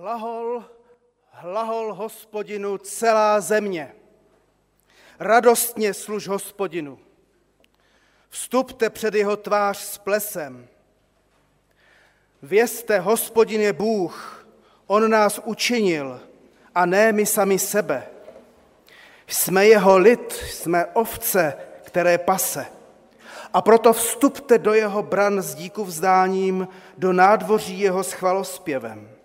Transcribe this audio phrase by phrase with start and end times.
[0.00, 0.64] Hlahol,
[1.30, 3.94] hlahol hospodinu celá země.
[5.18, 6.98] Radostně služ hospodinu.
[8.28, 10.68] Vstupte před jeho tvář s plesem.
[12.42, 14.46] Vězte, hospodin je Bůh,
[14.86, 16.20] on nás učinil
[16.74, 18.06] a ne my sami sebe.
[19.26, 22.66] Jsme jeho lid, jsme ovce, které pase.
[23.52, 29.19] A proto vstupte do jeho bran s díku vzdáním, do nádvoří jeho s chvalospěvem.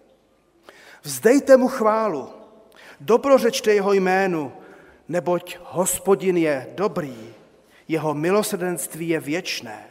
[1.05, 2.29] Vzdejte mu chválu,
[2.99, 4.53] dobrořečte jeho jménu,
[5.07, 7.33] neboť hospodin je dobrý,
[7.87, 9.85] jeho milosrdenství je věčné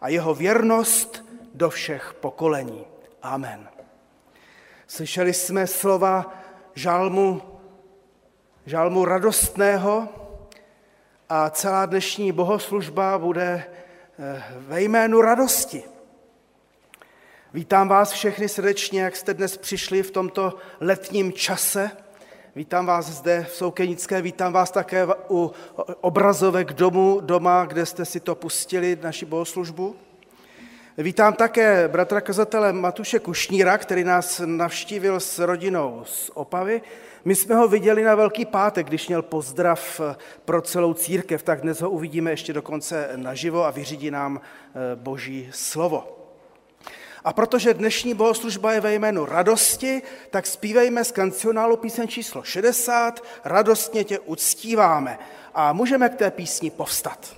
[0.00, 2.86] a jeho věrnost do všech pokolení.
[3.22, 3.68] Amen.
[4.86, 6.34] Slyšeli jsme slova
[6.74, 7.42] žalmu,
[8.66, 10.08] žalmu radostného
[11.28, 13.64] a celá dnešní bohoslužba bude
[14.18, 15.95] eh, ve jménu radosti.
[17.54, 21.90] Vítám vás všechny srdečně, jak jste dnes přišli v tomto letním čase.
[22.56, 25.52] Vítám vás zde v Soukenické, vítám vás také u
[26.00, 29.96] obrazovek domu, doma, kde jste si to pustili, naši bohoslužbu.
[30.98, 36.82] Vítám také bratra kazatele Matuše Kušníra, který nás navštívil s rodinou z Opavy.
[37.24, 40.00] My jsme ho viděli na Velký pátek, když měl pozdrav
[40.44, 45.48] pro celou církev, tak dnes ho uvidíme ještě dokonce naživo a vyřídí nám eh, boží
[45.52, 46.15] slovo.
[47.26, 53.24] A protože dnešní bohoslužba je ve jménu radosti, tak zpívejme z kancionálu píseň číslo 60
[53.44, 55.18] Radostně tě uctíváme.
[55.54, 57.36] A můžeme k té písni povstat.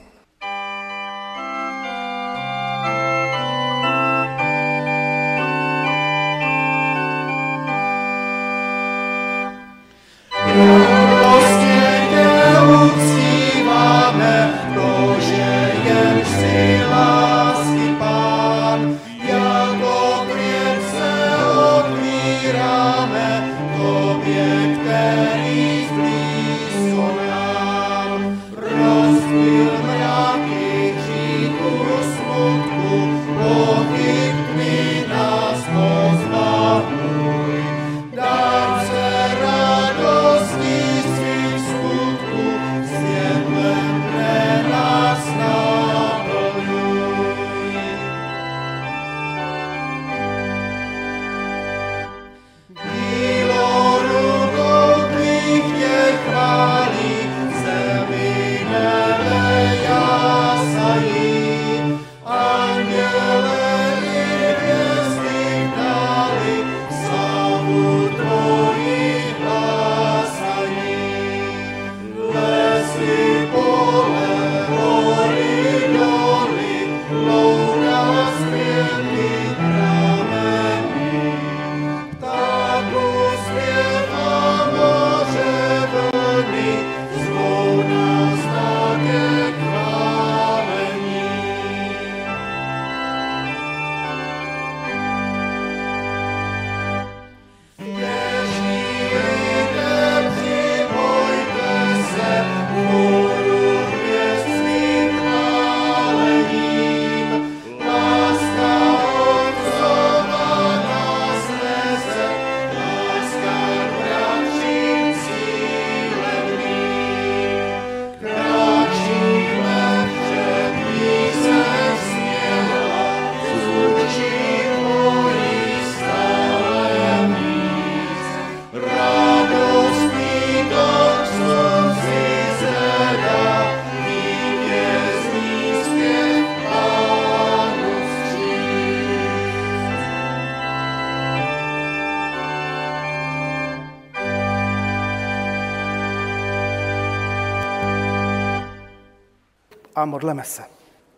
[149.98, 150.62] A modleme se.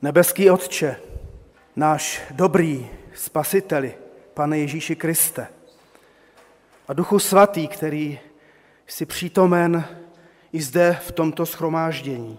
[0.02, 0.96] Nebeský Otče,
[1.76, 3.94] náš dobrý spasiteli,
[4.34, 5.46] Pane Ježíši Kriste,
[6.88, 8.18] a Duchu Svatý, který
[8.86, 9.84] jsi přítomen
[10.52, 12.38] i zde v tomto schromáždění.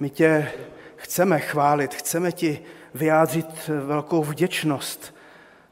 [0.00, 0.52] My tě
[0.96, 2.62] chceme chválit, chceme ti
[2.94, 5.14] vyjádřit velkou vděčnost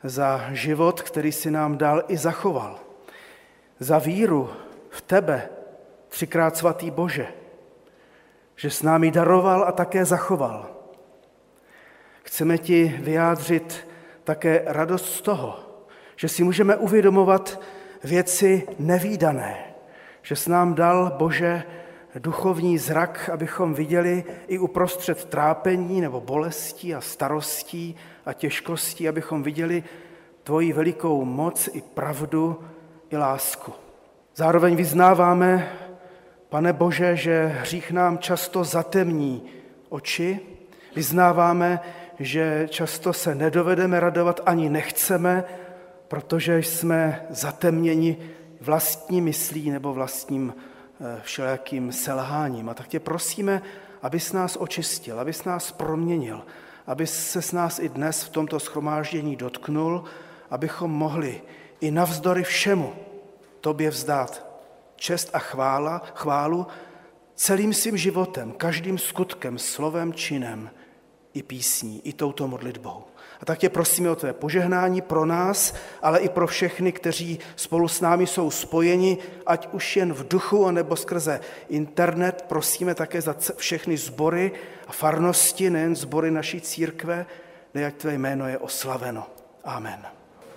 [0.03, 2.81] za život, který si nám dal i zachoval.
[3.81, 4.51] Za víru
[4.91, 5.49] v tebe,
[6.09, 7.27] třikrát svatý Bože,
[8.57, 10.67] že s námi daroval a také zachoval.
[12.23, 13.89] Chceme ti vyjádřit
[14.25, 15.59] také radost z toho,
[16.17, 17.61] že si můžeme uvědomovat
[18.05, 19.75] věci nevýdané,
[20.23, 21.63] že s nám dal Bože
[22.19, 27.97] duchovní zrak, abychom viděli i uprostřed trápení nebo bolestí a starostí
[28.27, 29.85] a těžkostí, abychom viděli
[30.43, 32.65] tvoji velikou moc i pravdu
[33.11, 33.73] i lásku.
[34.37, 35.73] Zároveň vyznáváme,
[36.49, 39.43] pane Bože, že hřích nám často zatemní
[39.89, 40.41] oči,
[40.97, 41.81] vyznáváme,
[42.19, 45.45] že často se nedovedeme radovat ani nechceme,
[46.09, 48.17] protože jsme zatemněni
[48.61, 52.69] vlastní myslí nebo vlastním eh, všelijakým selháním.
[52.69, 53.63] A tak tě prosíme,
[54.03, 56.43] abys nás očistil, abys nás proměnil,
[56.87, 60.05] aby se s nás i dnes v tomto schromáždění dotknul,
[60.51, 61.43] abychom mohli
[61.81, 62.93] i navzdory všemu
[63.61, 64.44] tobě vzdát
[65.05, 66.67] čest a chvála, chválu
[67.35, 70.71] celým svým životem, každým skutkem, slovem, činem
[71.35, 73.05] i písní, i touto modlitbou.
[73.41, 77.89] A tak tě prosíme o tvé požehnání pro nás, ale i pro všechny, kteří spolu
[77.89, 82.45] s námi jsou spojeni, ať už jen v duchu, nebo skrze internet.
[82.49, 84.53] Prosíme také za všechny sbory
[84.87, 87.27] a farnosti, nejen sbory naší církve,
[87.75, 89.27] nejak tvé jméno je oslaveno.
[89.65, 90.14] Amen.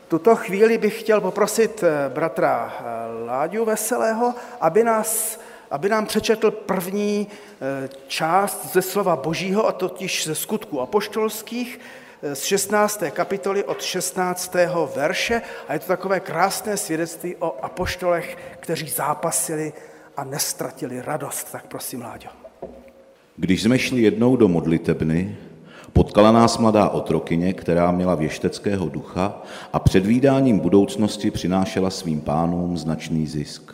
[0.08, 2.84] Tuto chvíli bych chtěl poprosit eh, bratra eh,
[3.26, 5.40] Láďu Veselého, aby, nás,
[5.72, 11.80] aby nám přečetl první eh, část ze slova Božího, a totiž ze skutku apoštolských,
[12.34, 13.04] z 16.
[13.10, 14.56] kapitoly od 16.
[14.96, 19.74] verše a je to takové krásné svědectví o apoštolech, kteří zápasili
[20.18, 21.52] a nestratili radost.
[21.52, 22.30] Tak prosím, Láďo.
[23.36, 25.38] Když jsme šli jednou do modlitebny,
[25.94, 29.42] potkala nás mladá otrokyně, která měla věšteckého ducha
[29.74, 33.74] a předvídáním budoucnosti přinášela svým pánům značný zisk.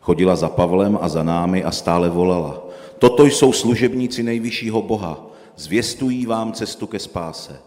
[0.00, 2.66] Chodila za Pavlem a za námi a stále volala.
[2.98, 5.26] Toto jsou služebníci nejvyššího Boha,
[5.56, 7.60] zvěstují vám cestu ke spáse.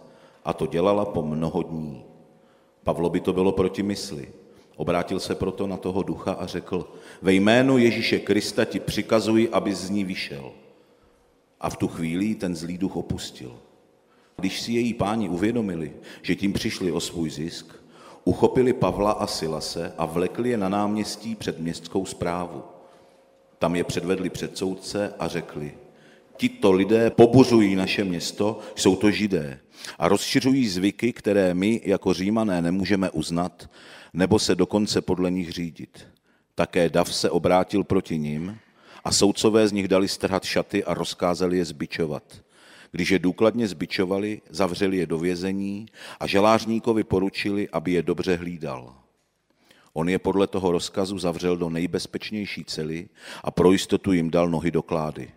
[0.45, 2.03] A to dělala po mnoho dní.
[2.83, 4.27] Pavlo by to bylo proti mysli.
[4.75, 6.87] Obrátil se proto na toho ducha a řekl,
[7.21, 10.51] ve jménu Ježíše Krista ti přikazuji, aby z ní vyšel.
[11.61, 13.51] A v tu chvíli ten zlý duch opustil.
[14.41, 17.75] Když si její páni uvědomili, že tím přišli o svůj zisk,
[18.23, 22.63] uchopili Pavla a Silase a vlekli je na náměstí před městskou zprávu.
[23.59, 25.73] Tam je předvedli před soudce a řekli,
[26.37, 29.59] tito lidé pobuřují naše město, jsou to židé
[29.99, 33.69] a rozšiřují zvyky, které my jako římané nemůžeme uznat,
[34.13, 36.07] nebo se dokonce podle nich řídit.
[36.55, 38.57] Také Dav se obrátil proti ním
[39.03, 42.46] a soudcové z nich dali strhat šaty a rozkázali je zbičovat.
[42.97, 45.85] Když je důkladně zbičovali, zavřeli je do vězení
[46.19, 48.95] a želářníkovi poručili, aby je dobře hlídal.
[49.93, 53.09] On je podle toho rozkazu zavřel do nejbezpečnější cely
[53.43, 55.31] a pro jistotu jim dal nohy do klády.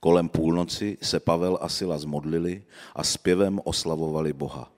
[0.00, 2.64] Kolem půlnoci se Pavel a Sila zmodlili
[2.94, 4.72] a zpěvem oslavovali Boha.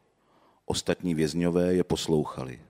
[0.66, 2.60] Ostatní vězňové je poslouchali.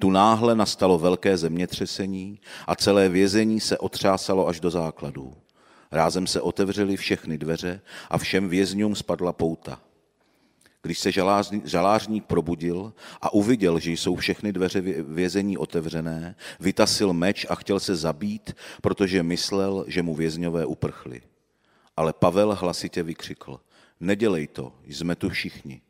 [0.00, 5.41] Tu náhle nastalo velké zemětřesení a celé vězení se otřásalo až do základů.
[5.92, 7.80] Rázem se otevřely všechny dveře
[8.10, 9.80] a všem vězňům spadla pouta.
[10.82, 11.10] Když se
[11.64, 17.96] žalářník probudil a uviděl, že jsou všechny dveře vězení otevřené, vytasil meč a chtěl se
[17.96, 21.22] zabít, protože myslel, že mu vězňové uprchli.
[21.96, 23.60] Ale Pavel hlasitě vykřikl,
[24.00, 25.80] nedělej to, jsme tu všichni.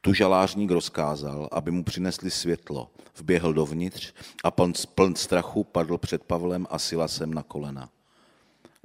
[0.00, 2.90] Tu žalářník rozkázal, aby mu přinesli světlo.
[3.16, 4.12] Vběhl dovnitř
[4.44, 7.90] a pln, pln strachu padl před Pavlem a Silasem na kolena.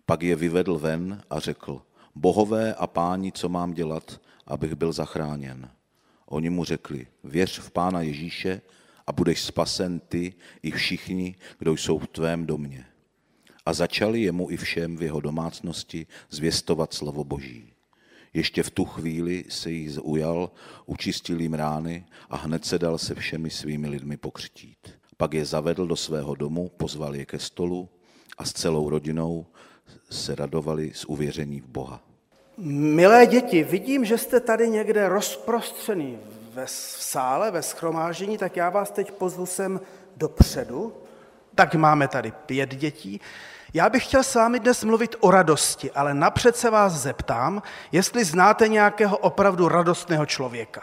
[0.06, 1.82] Pak je vyvedl ven a řekl,
[2.16, 5.70] bohové a páni, co mám dělat, abych byl zachráněn.
[6.26, 8.62] Oni mu řekli, věř v pána Ježíše
[9.08, 12.86] a budeš spasen ty i všichni, kdo jsou v tvém domě
[13.66, 17.74] a začali jemu i všem v jeho domácnosti zvěstovat slovo Boží.
[18.34, 20.52] Ještě v tu chvíli se jich zaujal,
[20.86, 24.78] učistil jim rány a hned se dal se všemi svými lidmi pokřtít.
[25.18, 27.90] Pak je zavedl do svého domu, pozval je ke stolu
[28.38, 29.46] a s celou rodinou
[30.10, 32.00] se radovali z uvěření v Boha.
[32.58, 36.20] Milé děti, vidím, že jste tady někde rozprostřený
[36.54, 39.82] ve sále, ve schromáždění, tak já vás teď pozvu sem
[40.18, 40.94] dopředu.
[41.56, 43.22] Tak máme tady pět dětí.
[43.74, 47.62] Já bych chtěl s vámi dnes mluvit o radosti, ale napřed se vás zeptám,
[47.92, 50.82] jestli znáte nějakého opravdu radostného člověka.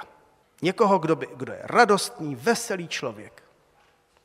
[0.62, 3.42] Někoho, kdo, by, kdo je radostný, veselý člověk.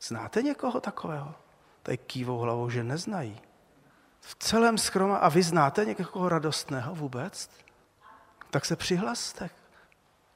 [0.02, 1.34] Znáte někoho takového?
[1.82, 3.40] Tady kývou hlavou, že neznají.
[4.20, 7.50] V celém schroma, a vy znáte někoho radostného vůbec?
[8.50, 9.50] Tak se přihlaste.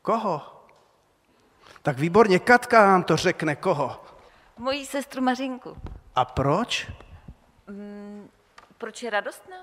[0.02, 0.64] Koho?
[1.82, 4.04] Tak výborně, Katka nám to řekne, koho?
[4.58, 5.76] Mojí sestru Mařinku.
[6.14, 6.90] A proč?
[7.66, 8.28] Mm,
[8.78, 9.56] proč je radostná?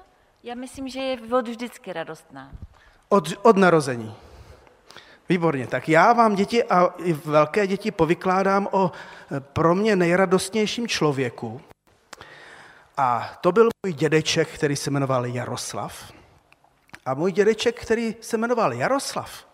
[0.44, 2.52] Já myslím, že je od vždycky radostná.
[3.10, 4.16] Od, od narození.
[5.30, 8.92] Výborně, tak já vám děti a i velké děti povykládám o
[9.32, 11.62] e, pro mě nejradostnějším člověku.
[13.00, 16.12] A to byl můj dědeček, který se jmenoval Jaroslav.
[17.06, 19.48] A můj dědeček, který se jmenoval Jaroslav,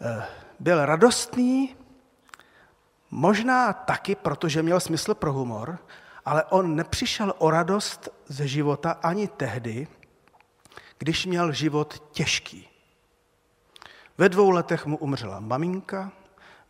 [0.00, 0.26] e,
[0.60, 1.76] byl radostný
[3.10, 5.78] Možná taky, protože měl smysl pro humor,
[6.24, 9.88] ale on nepřišel o radost ze života ani tehdy,
[10.98, 12.68] když měl život těžký.
[14.18, 16.12] Ve dvou letech mu umřela maminka,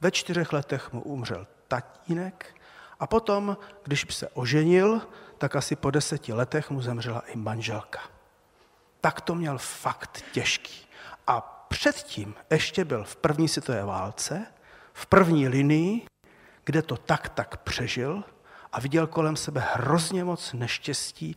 [0.00, 2.60] ve čtyřech letech mu umřel tatínek
[3.00, 5.00] a potom, když se oženil,
[5.38, 8.00] tak asi po deseti letech mu zemřela i manželka.
[9.00, 10.86] Tak to měl fakt těžký.
[11.26, 14.46] A předtím ještě byl v první světové válce,
[14.92, 16.06] v první linii,
[16.64, 18.24] kde to tak tak přežil
[18.72, 21.36] a viděl kolem sebe hrozně moc neštěstí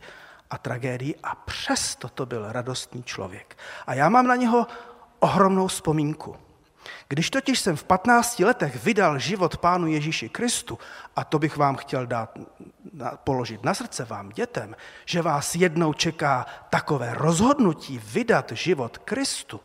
[0.50, 3.58] a tragédií a přesto to byl radostný člověk.
[3.86, 4.66] A já mám na něho
[5.18, 6.36] ohromnou vzpomínku.
[7.08, 10.78] Když totiž jsem v 15 letech vydal život Pánu Ježíši Kristu,
[11.16, 12.38] a to bych vám chtěl dát,
[13.24, 19.60] položit na srdce vám dětem, že vás jednou čeká takové rozhodnutí vydat život Kristu,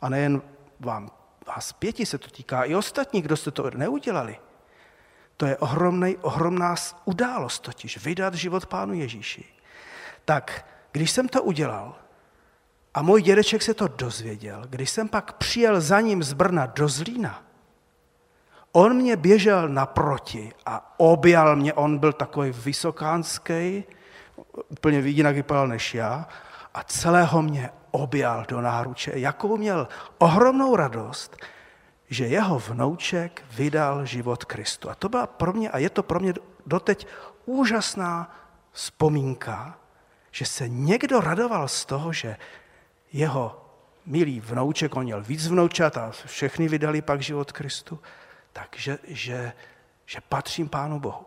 [0.00, 0.42] a nejen
[0.80, 1.10] vám,
[1.46, 4.38] vás pěti se to týká, i ostatní, kdo jste to neudělali,
[5.36, 9.44] to je ohromnej, ohromná událost totiž, vydat život Pánu Ježíši.
[10.24, 11.96] Tak když jsem to udělal,
[12.98, 16.88] a můj dědeček se to dozvěděl, když jsem pak přijel za ním z Brna do
[16.88, 17.42] Zlína.
[18.72, 23.84] On mě běžel naproti a objal mě, on byl takový vysokánský,
[24.68, 26.28] úplně jinak vypadal než já,
[26.74, 29.88] a celého mě objal do náruče, jakou měl
[30.18, 31.36] ohromnou radost,
[32.08, 34.90] že jeho vnouček vydal život Kristu.
[34.90, 36.34] A to byla pro mě, a je to pro mě
[36.66, 37.06] doteď
[37.46, 38.34] úžasná
[38.72, 39.78] vzpomínka,
[40.30, 42.36] že se někdo radoval z toho, že
[43.12, 43.64] jeho
[44.06, 47.98] milý vnouček, on měl víc vnoučat a všechny vydali pak život Kristu,
[48.52, 49.52] takže že,
[50.06, 51.24] že patřím Pánu Bohu.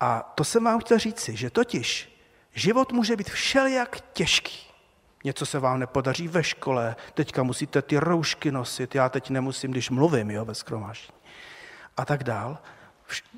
[0.00, 2.18] A to jsem vám chtěl říci, že totiž
[2.54, 4.58] život může být všelijak těžký.
[5.24, 9.90] Něco se vám nepodaří ve škole, teďka musíte ty roušky nosit, já teď nemusím, když
[9.90, 11.18] mluvím jo, ve skromáždění.
[11.96, 12.58] A tak dál.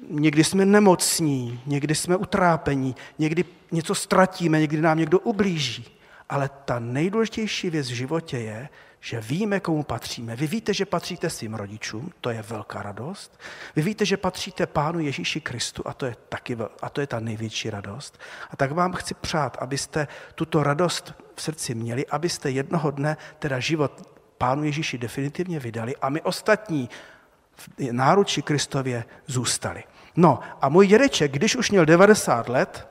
[0.09, 5.99] Někdy jsme nemocní, někdy jsme utrápení, někdy něco ztratíme, někdy nám někdo ublíží.
[6.29, 8.69] Ale ta nejdůležitější věc v životě je,
[9.01, 10.37] že víme, komu patříme.
[10.37, 13.41] Vy víte, že patříte svým rodičům, to je velká radost.
[13.77, 17.21] Vy víte, že patříte Pánu Ježíši Kristu a to je taky a to je ta
[17.21, 18.19] největší radost.
[18.51, 23.61] A tak vám chci přát, abyste tuto radost v srdci měli, abyste jednoho dne teda
[23.61, 26.91] život Pánu Ježíši definitivně vydali a my ostatní
[27.57, 29.85] v náruči Kristově zůstali.
[30.17, 32.89] No a můj dědeček, když už měl 90 let,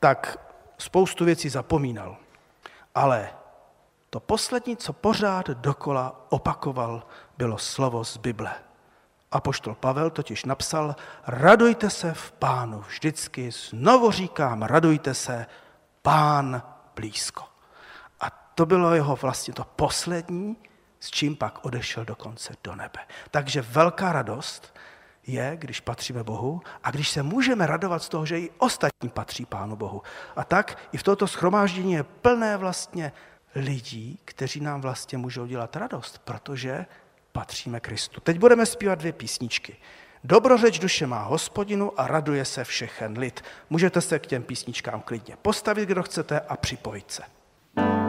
[0.00, 0.38] tak
[0.78, 2.16] spoustu věcí zapomínal.
[2.96, 3.28] Ale
[4.10, 7.02] to poslední, co pořád dokola opakoval,
[7.38, 8.54] bylo slovo z Bible.
[9.32, 15.46] A poštol Pavel totiž napsal, radujte se v pánu vždycky, znovu říkám, radujte se,
[16.02, 16.62] pán
[16.94, 17.44] blízko.
[18.20, 20.56] A to bylo jeho vlastně to poslední,
[21.00, 23.00] s čím pak odešel dokonce do nebe.
[23.30, 24.75] Takže velká radost
[25.26, 29.46] je, když patříme Bohu a když se můžeme radovat z toho, že i ostatní patří
[29.46, 30.02] Pánu Bohu.
[30.36, 33.12] A tak i v tomto schromáždění je plné vlastně
[33.54, 36.86] lidí, kteří nám vlastně můžou dělat radost, protože
[37.32, 38.20] patříme Kristu.
[38.20, 39.76] Teď budeme zpívat dvě písničky.
[40.24, 43.44] Dobrořeč duše má hospodinu a raduje se všechen lid.
[43.70, 47.22] Můžete se k těm písničkám klidně postavit, kdo chcete, a připojit se.
[47.76, 48.05] dobrořeč duše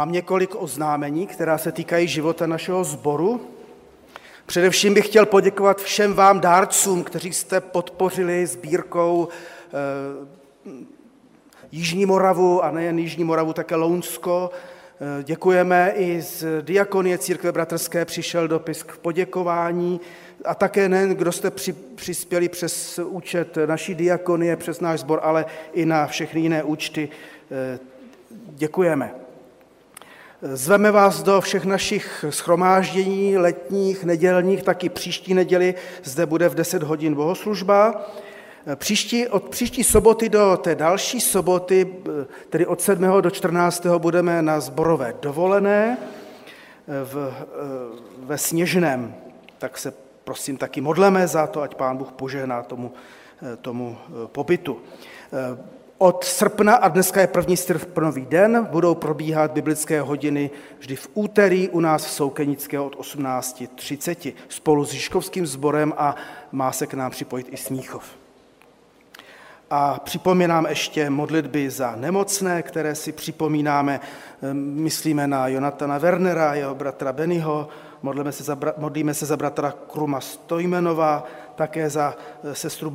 [0.00, 3.40] Mám několik oznámení, která se týkají života našeho sboru.
[4.46, 10.26] Především bych chtěl poděkovat všem vám dárcům, kteří jste podpořili sbírkou eh,
[11.72, 14.50] Jižní Moravu a nejen Jižní Moravu, také Lounsko.
[14.50, 20.00] Eh, Děkujeme i z Diakonie Církve Bratrské přišel dopis k poděkování
[20.44, 25.46] a také nejen, kdo jste při, přispěli přes účet naší diakonie, přes náš sbor, ale
[25.72, 27.08] i na všechny jiné účty.
[27.50, 27.78] eh,
[28.30, 29.19] Děkujeme.
[30.42, 36.82] Zveme vás do všech našich schromáždění, letních, nedělních, taky příští neděli zde bude v 10
[36.82, 38.06] hodin bohoslužba.
[38.74, 41.94] Příští, od příští soboty do té další soboty,
[42.50, 43.20] tedy od 7.
[43.20, 43.86] do 14.
[43.98, 45.98] budeme na zborové dovolené
[47.04, 47.32] v,
[48.18, 49.14] ve Sněžném.
[49.58, 49.92] Tak se
[50.24, 52.92] prosím taky modleme za to, ať Pán Bůh požehná tomu,
[53.60, 54.80] tomu pobytu.
[56.02, 61.68] Od srpna, a dneska je první srpnový den, budou probíhat biblické hodiny vždy v úterý
[61.68, 66.16] u nás v Soukenické od 18.30 spolu s Žižkovským sborem a
[66.52, 68.04] má se k nám připojit i Smíchov.
[69.70, 74.00] A připomínám ještě modlitby za nemocné, které si připomínáme.
[74.52, 77.68] Myslíme na Jonatana Wernera, jeho bratra Bennyho,
[78.02, 81.24] modlíme se za, modlíme se za bratra Kruma Stojmenova,
[81.60, 82.16] také za
[82.52, 82.90] sestru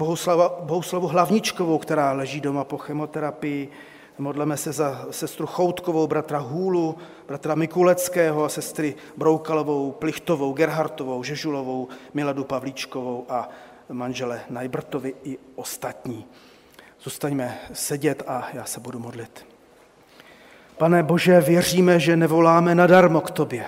[0.59, 3.69] Bohuslavu Hlavničkovou, která leží doma po chemoterapii.
[4.17, 6.97] Modleme se za sestru Choutkovou, bratra Hůlu,
[7.27, 13.49] bratra Mikuleckého a sestry Broukalovou, Plichtovou, Gerhartovou, Žežulovou, Miladu Pavlíčkovou a
[13.89, 16.25] manžele Najbrtovi i ostatní.
[17.01, 19.45] Zůstaňme sedět a já se budu modlit.
[20.77, 23.65] Pane Bože, věříme, že nevoláme nadarmo k Tobě,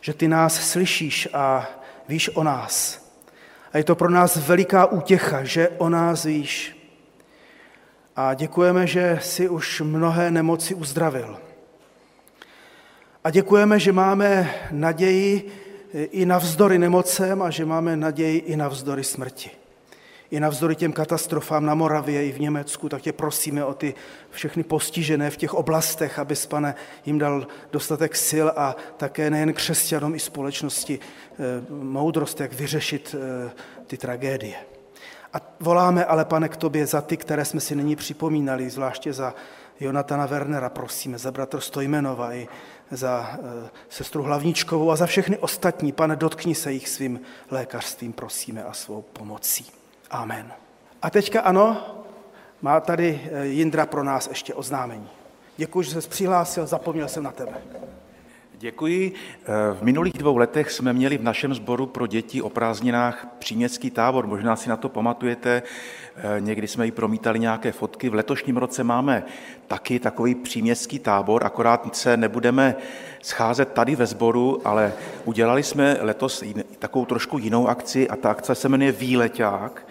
[0.00, 1.66] že Ty nás slyšíš a
[2.08, 3.01] víš o nás.
[3.72, 6.76] A je to pro nás veliká útěcha, že o nás víš.
[8.16, 11.38] A děkujeme, že si už mnohé nemoci uzdravil.
[13.24, 15.52] A děkujeme, že máme naději
[15.92, 19.61] i navzdory nemocem a že máme naději i navzdory smrti.
[20.32, 23.94] I navzdory těm katastrofám na Moravě i v Německu, tak tě prosíme o ty
[24.30, 26.74] všechny postižené v těch oblastech, abys, pane,
[27.06, 31.36] jim dal dostatek sil a také nejen křesťanům i společnosti eh,
[31.70, 33.50] moudrost, jak vyřešit eh,
[33.86, 34.56] ty tragédie.
[35.32, 39.34] A voláme ale, pane, k tobě za ty, které jsme si nyní připomínali, zvláště za
[39.80, 42.48] Jonatana Wernera, prosíme, za bratr Stojmenova i
[42.90, 45.92] za eh, sestru Hlavničkovou a za všechny ostatní.
[45.92, 49.81] Pane, dotkni se jich svým lékařstvím, prosíme, a svou pomocí.
[50.12, 50.52] Amen.
[51.02, 51.82] A teďka ano,
[52.62, 55.08] má tady eh, Jindra pro nás ještě oznámení.
[55.56, 57.52] Děkuji, že jsi přihlásil, zapomněl jsem na tebe.
[58.58, 59.12] Děkuji.
[59.12, 63.90] Eh, v minulých dvou letech jsme měli v našem sboru pro děti o prázdninách příměstský
[63.90, 64.26] tábor.
[64.26, 65.62] Možná si na to pamatujete,
[66.16, 68.08] eh, někdy jsme i promítali nějaké fotky.
[68.08, 69.24] V letošním roce máme
[69.66, 72.76] taky takový příměstský tábor, akorát se nebudeme
[73.22, 74.92] scházet tady ve sboru, ale
[75.24, 76.44] udělali jsme letos
[76.78, 79.86] takovou trošku jinou akci a ta akce se jmenuje Výleťák.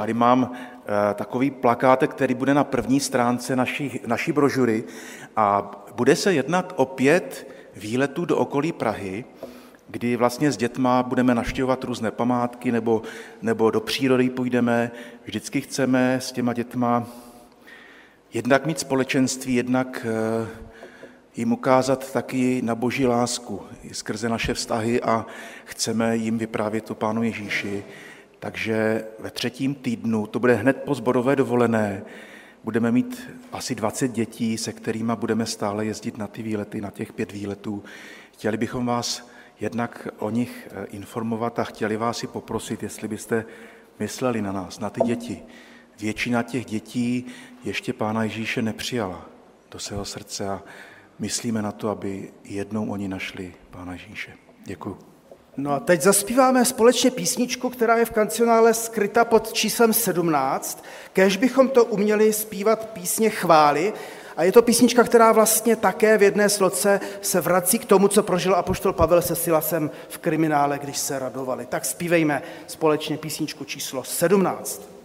[0.00, 4.84] Tady mám eh, takový plakátek, který bude na první stránce naší, naší brožury
[5.36, 9.24] a bude se jednat o pět výletů do okolí Prahy,
[9.88, 13.02] kdy vlastně s dětma budeme naštěvovat různé památky nebo,
[13.42, 14.90] nebo do přírody půjdeme.
[15.24, 17.06] Vždycky chceme s těma dětma
[18.32, 20.48] jednak mít společenství, jednak eh,
[21.36, 25.26] jim ukázat taky na boží lásku skrze naše vztahy a
[25.64, 27.84] chceme jim vyprávět o Pánu Ježíši.
[28.40, 32.02] Takže ve třetím týdnu, to bude hned po zborové dovolené,
[32.64, 37.12] budeme mít asi 20 dětí, se kterými budeme stále jezdit na ty výlety, na těch
[37.12, 37.84] pět výletů.
[38.32, 43.44] Chtěli bychom vás jednak o nich eh, informovat a chtěli vás i poprosit, jestli byste
[43.98, 45.42] mysleli na nás, na ty děti.
[46.00, 47.26] Většina těch dětí
[47.64, 49.26] ještě Pána Ježíše nepřijala
[49.70, 50.62] do svého srdce a
[51.18, 54.32] myslíme na to, aby jednou oni našli Pána Ježíše.
[54.64, 55.19] Děkuji.
[55.56, 60.84] No a teď zaspíváme společně písničku, která je v kancionále skryta pod číslem 17.
[61.12, 63.92] Kež bychom to uměli zpívat písně chvály.
[64.36, 68.22] A je to písnička, která vlastně také v jedné sloce se vrací k tomu, co
[68.22, 71.66] prožil apoštol Pavel se Silasem v kriminále, když se radovali.
[71.66, 74.99] Tak zpívejme společně písničku číslo 17.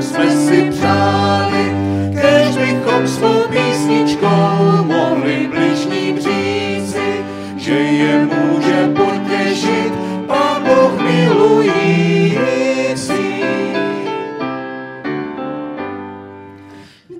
[0.00, 1.72] všem jsme si přáli,
[2.20, 7.24] kež bychom svou písničkou mohli blížní říci,
[7.56, 9.92] že je může potěšit
[10.28, 12.44] a Boh milující.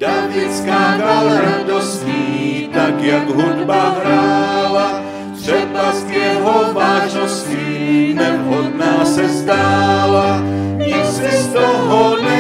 [0.00, 5.02] Davidská dal radostí, tak jak hudba hrála,
[5.42, 10.40] přepast jeho vážností nevhodná se zdála,
[10.78, 12.33] nic si z toho ne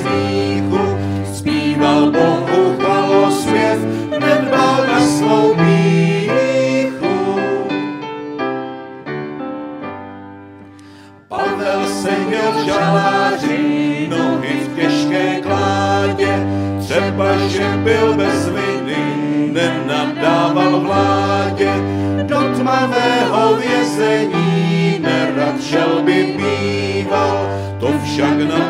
[0.00, 0.80] smíchu,
[1.34, 3.78] zpíval Bohu chvalospěv,
[4.10, 7.40] nedbal na svou píchu.
[11.28, 16.46] Pavel seděl v žaláři, nohy v těžké kládě,
[16.80, 21.72] třeba, že byl bez viny, nenadával vládě,
[22.22, 27.46] do tmavého vězení nerad šel by býval,
[27.80, 28.69] to však na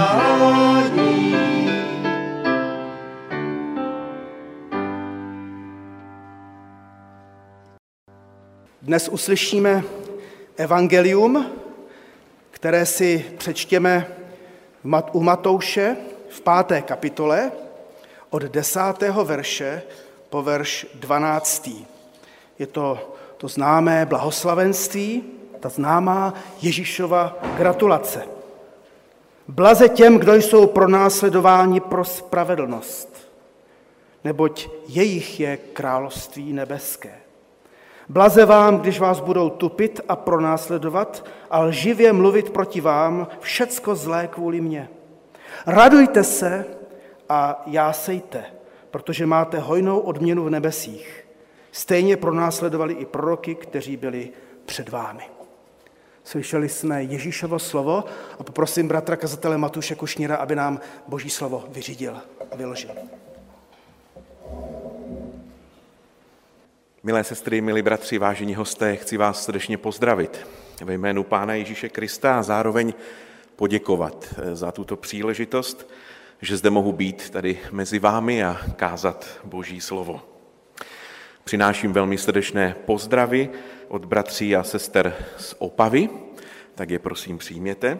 [8.91, 9.83] Dnes uslyšíme
[10.57, 11.45] evangelium,
[12.51, 14.07] které si přečtěme
[15.11, 15.97] u Matouše
[16.29, 17.51] v páté kapitole
[18.29, 19.81] od desátého verše
[20.29, 21.69] po verš 12.
[22.59, 25.23] Je to to známé blahoslavenství,
[25.59, 28.23] ta známá Ježíšova gratulace.
[29.47, 33.29] Blaze těm, kdo jsou pro následování pro spravedlnost,
[34.23, 37.20] neboť jejich je království nebeské.
[38.11, 44.27] Blaze vám, když vás budou tupit a pronásledovat a lživě mluvit proti vám všecko zlé
[44.27, 44.89] kvůli mně.
[45.65, 46.65] Radujte se
[47.29, 48.43] a jásejte,
[48.91, 51.27] protože máte hojnou odměnu v nebesích.
[51.71, 54.29] Stejně pronásledovali i proroky, kteří byli
[54.65, 55.23] před vámi.
[56.23, 58.03] Slyšeli jsme Ježíšovo slovo
[58.39, 62.17] a poprosím bratra kazatele Matuše Kušníra, aby nám boží slovo vyřídil
[62.51, 62.91] a vyložil.
[67.03, 70.47] Milé sestry, milí bratři, vážení hosté, chci vás srdečně pozdravit
[70.83, 72.93] ve jménu Pána Ježíše Krista a zároveň
[73.55, 75.89] poděkovat eh, za tuto příležitost,
[76.41, 80.21] že zde mohu být tady mezi vámi a kázat Boží slovo.
[81.43, 83.49] Přináším velmi srdečné pozdravy
[83.87, 86.09] od bratří a sester z Opavy,
[86.75, 87.99] tak je prosím přijměte.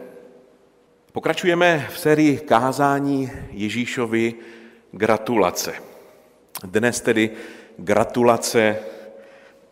[1.12, 4.34] Pokračujeme v sérii kázání Ježíšovi
[4.92, 5.74] gratulace.
[6.64, 7.30] Dnes tedy
[7.78, 8.78] gratulace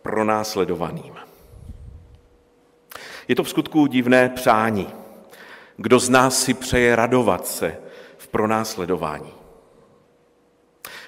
[0.01, 1.13] pronásledovaným.
[3.27, 4.87] Je to v skutku divné přání.
[5.77, 7.77] Kdo z nás si přeje radovat se
[8.17, 9.33] v pronásledování?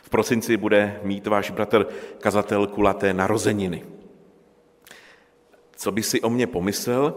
[0.03, 1.87] V prosinci bude mít váš bratr
[2.19, 3.85] kazatel kulaté narozeniny.
[5.75, 7.13] Co by si o mě pomyslel,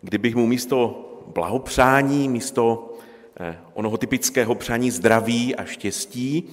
[0.00, 2.94] kdybych mu místo blahopřání, místo
[3.40, 6.50] eh, onoho typického přání zdraví a štěstí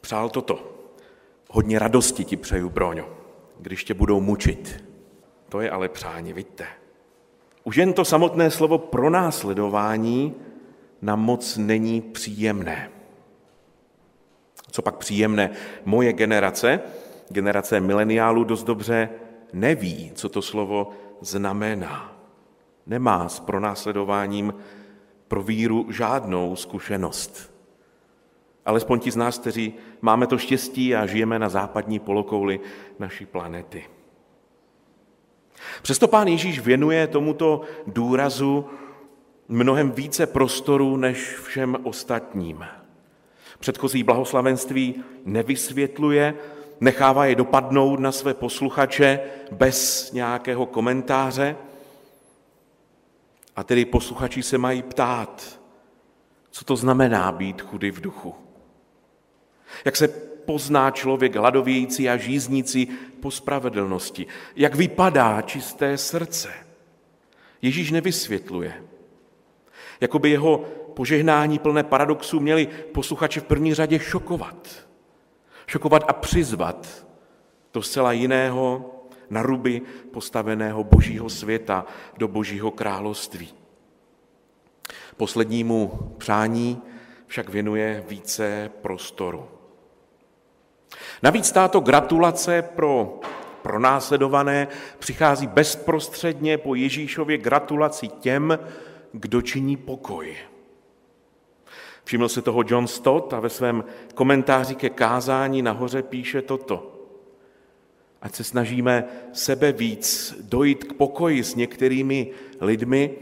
[0.00, 0.75] přál toto.
[1.50, 3.08] Hodně radosti ti přeju, Broňo,
[3.60, 4.84] když tě budou mučit.
[5.48, 6.66] To je ale přání, vidíte.
[7.64, 10.34] Už jen to samotné slovo pronásledování
[11.02, 12.90] nám moc není příjemné.
[14.70, 15.50] Co pak příjemné?
[15.84, 16.80] Moje generace,
[17.28, 19.10] generace mileniálů dost dobře
[19.52, 22.16] neví, co to slovo znamená.
[22.86, 24.54] Nemá s pronásledováním
[25.28, 27.55] pro víru žádnou zkušenost.
[28.66, 32.60] Alespoň ti z nás, kteří máme to štěstí a žijeme na západní polokouli
[32.98, 33.84] naší planety.
[35.82, 38.66] Přesto pán Ježíš věnuje tomuto důrazu
[39.48, 42.64] mnohem více prostoru než všem ostatním.
[43.58, 46.34] Předchozí blahoslavenství nevysvětluje,
[46.80, 49.20] nechává je dopadnout na své posluchače
[49.52, 51.56] bez nějakého komentáře.
[53.56, 55.60] A tedy posluchači se mají ptát,
[56.50, 58.45] co to znamená být chudý v duchu.
[59.84, 60.08] Jak se
[60.44, 62.88] pozná člověk hladovějící a žíznící
[63.20, 64.26] po spravedlnosti?
[64.56, 66.52] Jak vypadá čisté srdce?
[67.62, 68.82] Ježíš nevysvětluje.
[70.00, 70.58] Jakoby jeho
[70.94, 74.86] požehnání plné paradoxů měli posluchače v první řadě šokovat.
[75.66, 77.06] Šokovat a přizvat
[77.74, 78.92] do zcela jiného,
[79.30, 81.86] na ruby postaveného božího světa
[82.18, 83.54] do božího království.
[85.16, 86.82] Poslednímu přání
[87.26, 89.48] však věnuje více prostoru.
[91.22, 93.20] Navíc táto gratulace pro
[93.62, 94.68] pronásledované
[94.98, 98.58] přichází bezprostředně po Ježíšově gratulaci těm,
[99.12, 100.36] kdo činí pokoj.
[102.04, 106.92] Všiml se toho John Stott a ve svém komentáři ke kázání nahoře píše toto.
[108.22, 113.14] Ať se snažíme sebe víc dojít k pokoji s některými lidmi,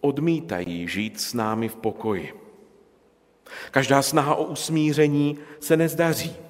[0.00, 2.32] odmítají žít s námi v pokoji.
[3.70, 6.43] Každá snaha o usmíření se nezdaří.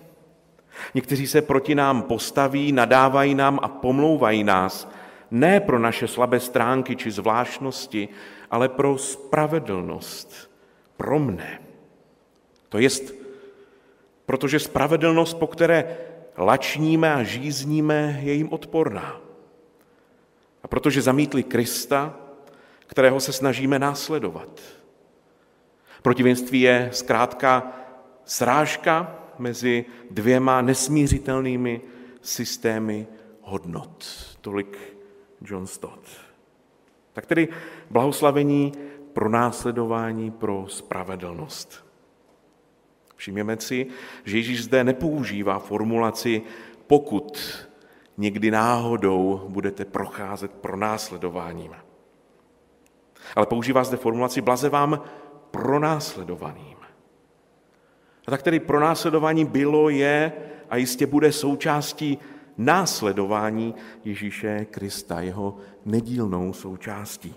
[0.94, 4.88] Někteří se proti nám postaví, nadávají nám a pomlouvají nás,
[5.30, 8.08] ne pro naše slabé stránky či zvláštnosti,
[8.50, 10.50] ale pro spravedlnost,
[10.96, 11.60] pro mne.
[12.68, 13.14] To jest,
[14.26, 15.96] protože spravedlnost, po které
[16.38, 19.20] lačníme a žízníme, je jim odporná.
[20.62, 22.14] A protože zamítli Krista,
[22.86, 24.60] kterého se snažíme následovat.
[26.02, 27.72] Protivenství je zkrátka
[28.24, 31.80] srážka mezi dvěma nesmířitelnými
[32.20, 33.06] systémy
[33.42, 34.04] hodnot.
[34.40, 34.78] Tolik
[35.40, 36.08] John Stott.
[37.12, 37.48] Tak tedy
[37.90, 38.72] blahoslavení
[39.12, 41.84] pro následování pro spravedlnost.
[43.16, 43.86] Všimněme si,
[44.24, 46.42] že Ježíš zde nepoužívá formulaci
[46.86, 47.38] pokud
[48.16, 51.74] někdy náhodou budete procházet pro následováním.
[53.36, 55.00] Ale používá zde formulaci blaze vám
[55.50, 56.73] pronásledovaným.
[58.26, 60.32] A tak tedy pronásledování bylo, je
[60.70, 62.18] a jistě bude součástí
[62.58, 67.34] následování Ježíše Krista, jeho nedílnou součástí.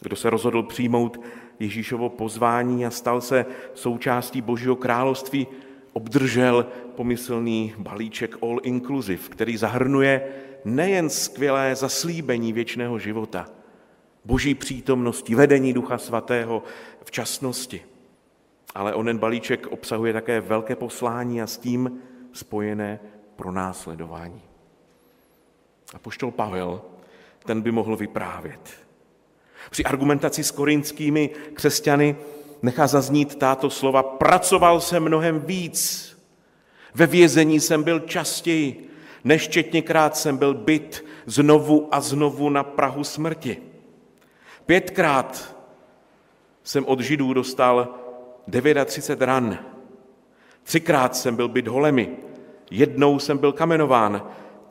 [0.00, 1.20] Kdo se rozhodl přijmout
[1.60, 5.46] Ježíšovo pozvání a stal se součástí Božího království,
[5.92, 10.22] obdržel pomyslný balíček all inclusive, který zahrnuje
[10.64, 13.46] nejen skvělé zaslíbení věčného života,
[14.24, 16.62] boží přítomnosti, vedení Ducha Svatého,
[17.04, 17.82] včasnosti,
[18.74, 21.98] ale onen balíček obsahuje také velké poslání a s tím
[22.32, 23.00] spojené
[23.36, 24.42] pronásledování.
[25.94, 26.82] A poštol Pavel,
[27.44, 28.70] ten by mohl vyprávět.
[29.70, 32.16] Při argumentaci s korinskými křesťany
[32.62, 34.02] nechá zaznít táto slova.
[34.02, 36.08] Pracoval jsem mnohem víc.
[36.94, 38.88] Ve vězení jsem byl častěji.
[39.24, 43.62] Neštětněkrát jsem byl byt znovu a znovu na Prahu smrti.
[44.66, 45.56] Pětkrát
[46.64, 48.01] jsem od Židů dostal
[48.50, 49.58] 39 ran.
[50.62, 52.10] Třikrát jsem byl byt holemi,
[52.70, 54.22] jednou jsem byl kamenován,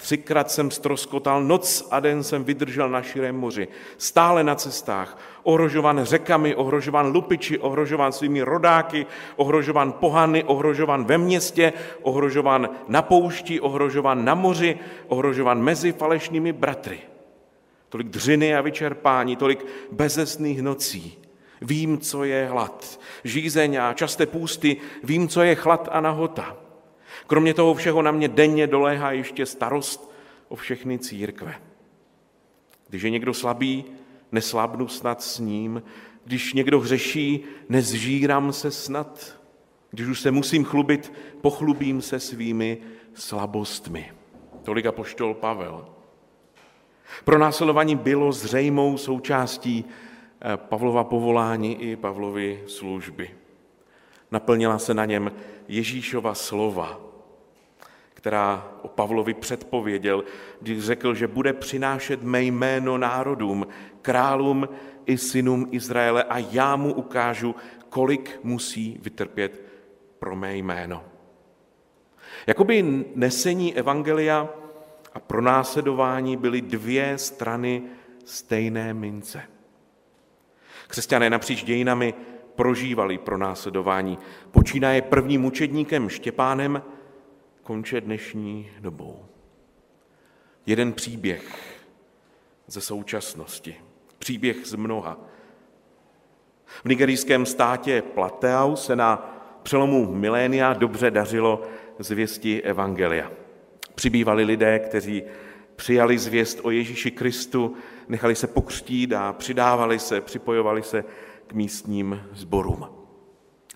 [0.02, 6.04] třikrát jsem stroskotal, noc a den jsem vydržel na širém moři, stále na cestách, ohrožovan
[6.04, 9.06] řekami, ohrožovan lupiči, ohrožovan svými rodáky,
[9.36, 17.00] ohrožovan pohany, ohrožovan ve městě, ohrožovan na poušti, ohrožovan na moři, ohrožovan mezi falešnými bratry.
[17.90, 21.21] Tolik dřiny a vyčerpání, tolik bezesných nocí.
[21.62, 26.58] Vím, co je hlad, žízeň a časté půsty, vím, co je chlad a nahota.
[27.28, 30.12] Kromě toho všeho na mě denně doléhá ještě starost
[30.47, 31.56] o všechny církve.
[32.89, 33.86] Když je někdo slabý,
[34.32, 35.84] neslábnu snad s ním.
[36.26, 39.39] Když někdo hřeší, nezžírám se snad.
[39.91, 42.78] Když už se musím chlubit, pochlubím se svými
[43.13, 44.12] slabostmi.
[44.63, 45.86] Tolik apoštol Pavel.
[47.24, 49.86] Pro následování bylo zřejmou součástí
[50.56, 53.30] Pavlova povolání i Pavlovy služby.
[54.32, 55.32] Naplnila se na něm
[55.67, 56.99] Ježíšova slova,
[58.13, 60.23] která o Pavlovi předpověděl,
[60.62, 63.67] když řekl, že bude přinášet mé jméno národům,
[64.01, 64.69] králům
[65.06, 67.56] i synům Izraele a já mu ukážu,
[67.89, 69.62] kolik musí vytrpět
[70.19, 71.04] pro mé jméno.
[72.47, 74.49] Jakoby nesení evangelia
[75.13, 77.84] a pronásledování byly dvě strany
[78.25, 79.51] stejné mince.
[80.91, 82.13] Křesťané napříč dějinami
[82.56, 84.17] prožívali pronásledování.
[84.51, 86.84] Počínaje prvním mučedníkem Štěpánem,
[87.63, 89.25] konče dnešní dobou.
[90.65, 91.75] Jeden příběh
[92.67, 93.75] ze současnosti.
[94.17, 95.17] Příběh z mnoha.
[96.65, 101.63] V nigerijském státě Plateau se na přelomu milénia dobře dařilo
[101.99, 103.32] zvěsti Evangelia.
[103.95, 105.23] Přibývali lidé, kteří
[105.75, 107.75] přijali zvěst o Ježíši Kristu,
[108.12, 111.04] nechali se pokřtít a přidávali se, připojovali se
[111.47, 112.88] k místním sborům.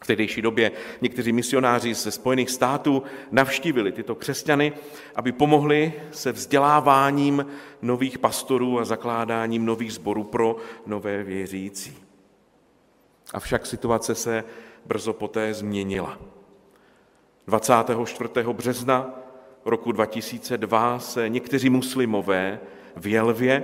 [0.04, 0.72] V tehdejší době
[1.02, 4.74] někteří misionáři ze Spojených států navštívili tyto křesťany,
[5.16, 7.46] aby pomohli se vzděláváním
[7.82, 11.98] nových pastorů a zakládáním nových sborů pro nové věřící.
[13.34, 14.44] Avšak situace se
[14.86, 16.20] brzo poté změnila.
[17.48, 18.30] 24.
[18.54, 19.20] března
[19.66, 22.60] roku 2002 se někteří muslimové
[22.96, 23.64] v Jelvě,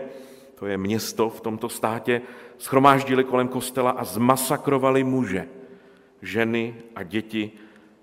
[0.62, 2.22] to je město v tomto státě,
[2.58, 5.48] schromáždili kolem kostela a zmasakrovali muže,
[6.22, 7.52] ženy a děti,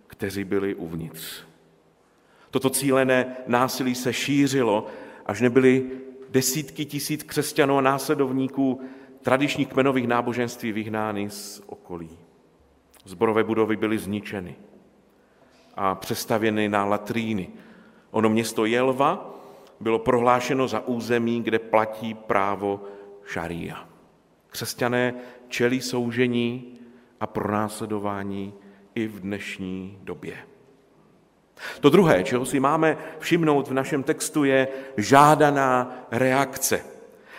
[0.06, 1.42] kteří byli uvnitř.
[2.50, 4.86] Toto cílené násilí se šířilo,
[5.26, 5.90] až nebyly
[6.30, 8.80] desítky tisíc křesťanů a následovníků
[9.22, 12.18] tradičních kmenových náboženství vyhnány z okolí.
[13.04, 14.56] Zborové budovy byly zničeny
[15.74, 17.48] a přestavěny na latríny.
[18.10, 19.37] Ono město Jelva
[19.80, 22.84] bylo prohlášeno za území, kde platí právo
[23.24, 23.88] šaria.
[24.48, 25.14] Křesťané
[25.48, 26.78] čelí soužení
[27.20, 28.54] a pronásledování
[28.94, 30.36] i v dnešní době.
[31.80, 36.84] To druhé, čeho si máme všimnout v našem textu, je žádaná reakce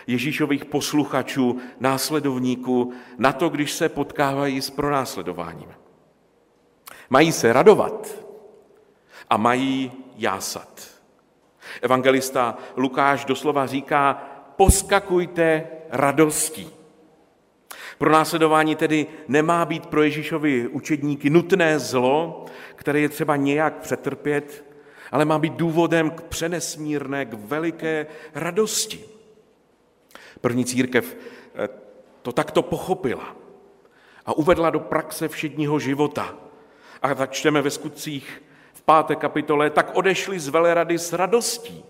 [0.06, 5.68] Ježíšových posluchačů, následovníků na to, když se potkávají s pronásledováním.
[7.10, 8.24] Mají se radovat
[9.30, 10.89] a mají jásat.
[11.82, 16.70] Evangelista Lukáš doslova říká, poskakujte radostí.
[17.98, 22.44] Pro následování tedy nemá být pro Ježíšovi učedníky nutné zlo,
[22.74, 24.64] které je třeba nějak přetrpět,
[25.12, 29.04] ale má být důvodem k přenesmírné, k veliké radosti.
[30.40, 31.16] První církev
[31.54, 31.68] eh,
[32.22, 33.36] to takto pochopila
[34.26, 36.34] a uvedla do praxe všedního života.
[37.02, 38.42] A tak čteme ve skutcích
[38.90, 41.84] páté kapitole, tak odešli z velerady s radostí,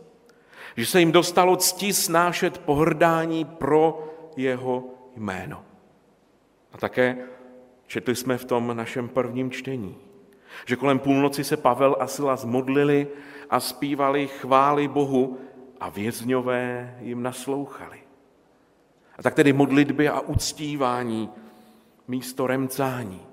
[0.77, 4.85] že se jim dostalo cti snášet pohrdání pro jeho
[5.17, 5.65] jméno.
[6.73, 7.17] A také
[7.87, 9.97] četli jsme v tom našem prvním čtení,
[10.67, 13.09] Že kolem půlnoci se Pavel a Sila zmodlili
[13.51, 15.39] a zpívali chvály Bohu
[15.81, 18.01] a vězňové jim naslouchali.
[19.19, 21.31] A tak tedy modlitby a uctívání
[22.09, 23.27] místo remcání,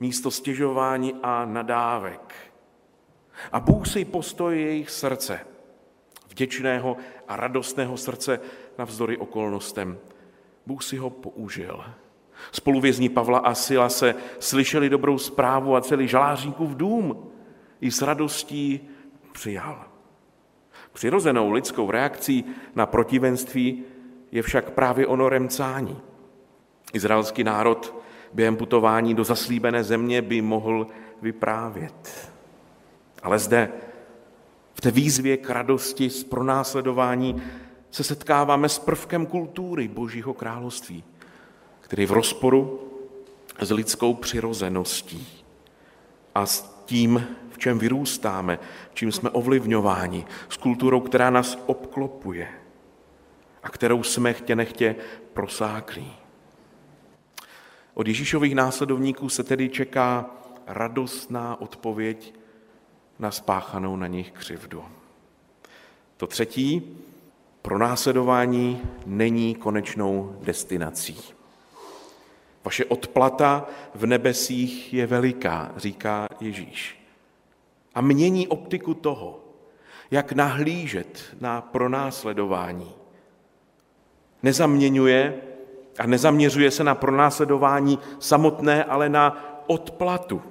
[0.00, 2.53] místo stěžování a nadávek.
[3.52, 5.40] A Bůh si postoj jejich srdce,
[6.28, 6.96] vděčného
[7.28, 8.40] a radostného srdce
[8.78, 9.98] navzdory okolnostem.
[10.66, 11.84] Bůh si ho použil.
[12.52, 17.30] Spoluvězní Pavla a Sila se slyšeli dobrou zprávu a celý žaláříkův dům
[17.80, 18.80] i s radostí
[19.32, 19.84] přijal.
[20.92, 23.82] Přirozenou lidskou reakcí na protivenství
[24.32, 26.00] je však právě ono remcání.
[26.92, 27.94] Izraelský národ
[28.32, 30.86] během putování do zaslíbené země by mohl
[31.22, 32.33] vyprávět.
[33.24, 33.72] Ale zde,
[34.74, 37.42] v té výzvě k radosti z pronásledování,
[37.90, 41.04] se setkáváme s prvkem kultury Božího království,
[41.80, 42.90] který je v rozporu
[43.60, 45.44] s lidskou přirozeností
[46.34, 48.58] a s tím, v čem vyrůstáme,
[48.94, 52.48] čím jsme ovlivňováni, s kulturou, která nás obklopuje
[53.62, 54.96] a kterou jsme chtě nechtě
[55.32, 56.12] prosáklí.
[57.94, 60.30] Od Ježíšových následovníků se tedy čeká
[60.66, 62.34] radostná odpověď
[63.18, 64.84] na spáchanou na nich křivdu.
[66.16, 66.96] To třetí,
[67.62, 71.20] pronásledování není konečnou destinací.
[72.64, 77.06] Vaše odplata v nebesích je veliká, říká Ježíš.
[77.94, 79.40] A mění optiku toho,
[80.10, 82.92] jak nahlížet na pronásledování.
[84.42, 85.42] Nezaměňuje
[85.98, 90.42] a nezaměřuje se na pronásledování samotné, ale na odplatu,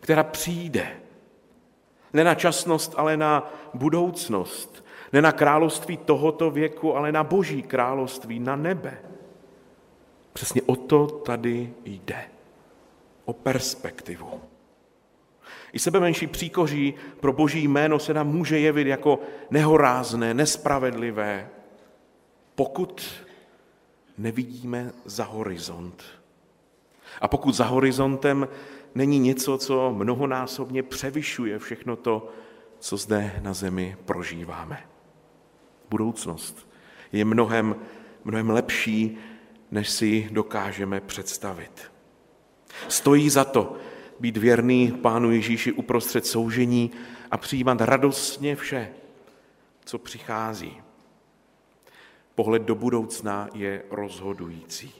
[0.00, 1.03] která přijde.
[2.14, 4.84] Ne na časnost, ale na budoucnost.
[5.12, 8.98] Ne na království tohoto věku, ale na boží království, na nebe.
[10.32, 12.24] Přesně o to tady jde.
[13.24, 14.40] O perspektivu.
[15.72, 19.18] I sebe menší příkoří pro boží jméno se nám může jevit jako
[19.50, 21.48] nehorázné, nespravedlivé,
[22.54, 23.06] pokud
[24.18, 26.04] nevidíme za horizont.
[27.20, 28.48] A pokud za horizontem
[28.94, 32.28] není něco, co mnohonásobně převyšuje všechno to,
[32.78, 34.86] co zde na zemi prožíváme.
[35.90, 36.68] Budoucnost
[37.12, 37.76] je mnohem,
[38.24, 39.18] mnohem lepší,
[39.70, 41.92] než si dokážeme představit.
[42.88, 43.76] Stojí za to
[44.20, 46.90] být věrný Pánu Ježíši uprostřed soužení
[47.30, 48.88] a přijímat radostně vše,
[49.84, 50.82] co přichází.
[52.34, 54.92] Pohled do budoucna je rozhodující.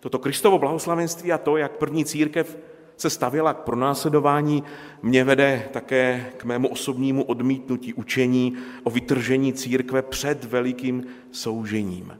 [0.00, 2.58] Toto Kristovo blahoslavenství a to, jak první církev
[2.96, 4.64] se stavěla k pronásledování,
[5.02, 12.18] mě vede také k mému osobnímu odmítnutí učení o vytržení církve před velikým soužením.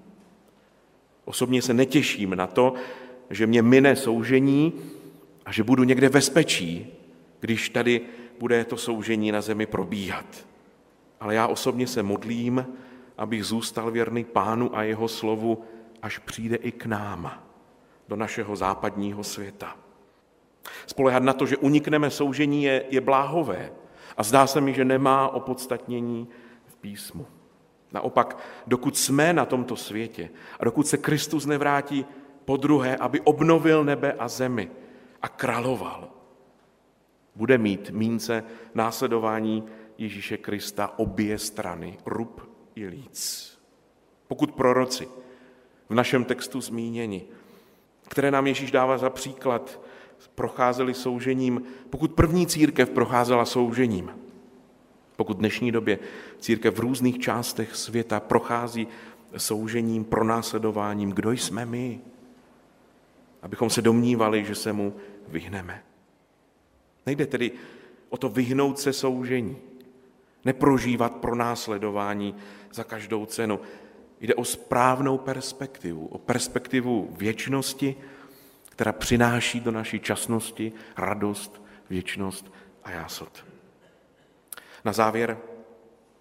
[1.25, 2.75] Osobně se netěším na to,
[3.31, 4.73] že mě mine soužení
[5.47, 6.87] a že budu někde ve spečí,
[7.41, 8.01] když tady
[8.39, 10.47] bude to soužení na zemi probíhat.
[11.21, 12.67] Ale já osobně se modlím,
[13.19, 15.65] abych zůstal věrný pánu a jeho slovu,
[16.03, 17.43] až přijde i k nám,
[18.09, 19.77] do našeho západního světa.
[20.87, 23.73] Spolehat na to, že unikneme soužení, je, je bláhové
[24.17, 26.29] a zdá se mi, že nemá opodstatnění
[26.67, 27.27] v písmu.
[27.93, 30.31] Naopak, dokud jsme na tomto světě
[30.61, 32.07] a dokud se Kristus nevrátí
[32.45, 34.71] po druhé, aby obnovil nebe a zemi
[35.23, 36.09] a královal,
[37.35, 39.65] bude mít mínce následování
[39.99, 43.51] Ježíše Krista obě strany, rub i líc.
[44.29, 45.09] Pokud proroci
[45.89, 47.25] v našem textu zmíněni,
[48.09, 49.81] které nám Ježíš dává za příklad,
[50.35, 54.11] procházeli soužením, pokud první církev procházela soužením,
[55.17, 55.99] pokud v dnešní době
[56.39, 58.89] církev v různých částech světa prochází
[59.37, 62.01] soužením, pronásledováním, kdo jsme my?
[63.43, 64.95] Abychom se domnívali, že se mu
[65.29, 65.83] vyhneme.
[67.07, 67.53] Nejde tedy
[68.09, 69.57] o to vyhnout se soužení,
[70.45, 72.35] neprožívat pronásledování
[72.73, 73.61] za každou cenu.
[74.21, 77.97] Jde o správnou perspektivu, o perspektivu věčnosti,
[78.75, 82.53] která přináší do naší časnosti radost, věčnost
[82.85, 83.45] a jásot.
[84.85, 85.39] Na závěr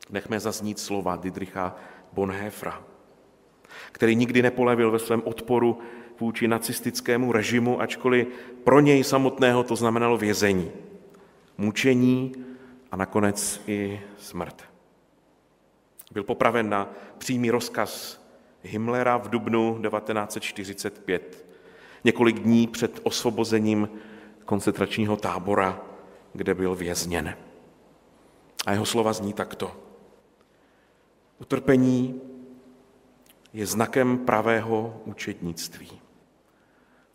[0.10, 1.76] nechme zaznít slova Didricha
[2.12, 2.84] Bonhoeffera,
[3.92, 5.80] který nikdy nepolevil ve svém odporu
[6.20, 8.28] vůči nacistickému režimu, ačkoliv
[8.64, 10.72] pro něj samotného to znamenalo vězení,
[11.58, 12.32] mučení
[12.92, 14.64] a nakonec i smrt.
[16.12, 18.22] Byl popraven na přímý rozkaz
[18.64, 21.43] Himmlera v dubnu 1945,
[22.04, 23.90] několik dní před osvobozením
[24.46, 25.82] koncentračního tábora,
[26.34, 27.38] kde byl vězněn.
[28.66, 29.76] A jeho slova zní takto.
[31.42, 32.22] Utrpení
[33.54, 35.92] je znakem pravého učednictví.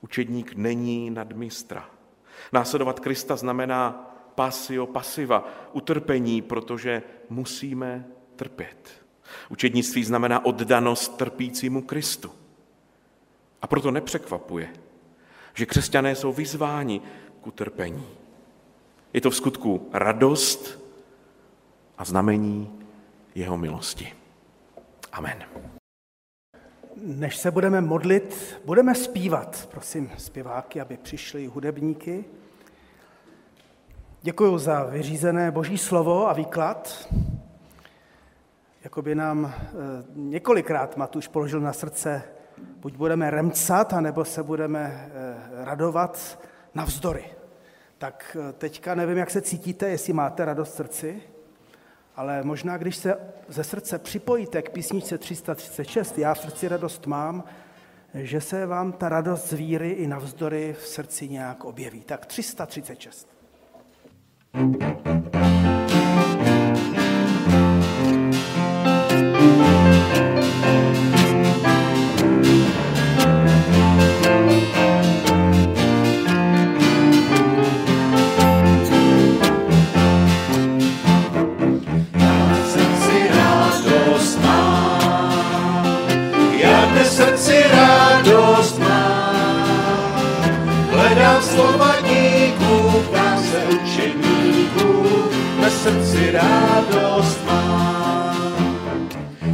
[0.00, 1.90] Učedník není nadmistra,
[2.52, 9.04] Následovat Krista znamená pasio pasiva, utrpení, protože musíme trpět.
[9.48, 12.30] Učednictví znamená oddanost trpícímu Kristu.
[13.62, 14.68] A proto nepřekvapuje,
[15.54, 17.00] že křesťané jsou vyzváni
[17.40, 18.06] k utrpení.
[19.12, 20.78] Je to v skutku radost
[21.98, 22.80] a znamení
[23.34, 24.14] jeho milosti.
[25.12, 25.44] Amen.
[27.02, 29.68] Než se budeme modlit, budeme zpívat.
[29.70, 32.24] Prosím zpěváky, aby přišli hudebníky.
[34.22, 37.08] Děkuji za vyřízené boží slovo a výklad.
[38.84, 39.72] Jakoby nám eh,
[40.14, 42.22] několikrát Matuš položil na srdce,
[42.60, 46.38] buď budeme remcat, anebo se budeme eh, radovat
[46.74, 47.24] navzdory.
[47.98, 51.22] Tak eh, teďka nevím, jak se cítíte, jestli máte radost v srdci,
[52.16, 57.44] ale možná, když se ze srdce připojíte k písničce 336, já v srdci radost mám,
[58.14, 62.00] že se vám ta radost z víry i navzdory v srdci nějak objeví.
[62.00, 63.28] Tak 336.
[64.52, 65.07] thank you
[95.88, 99.08] srdci radost mám,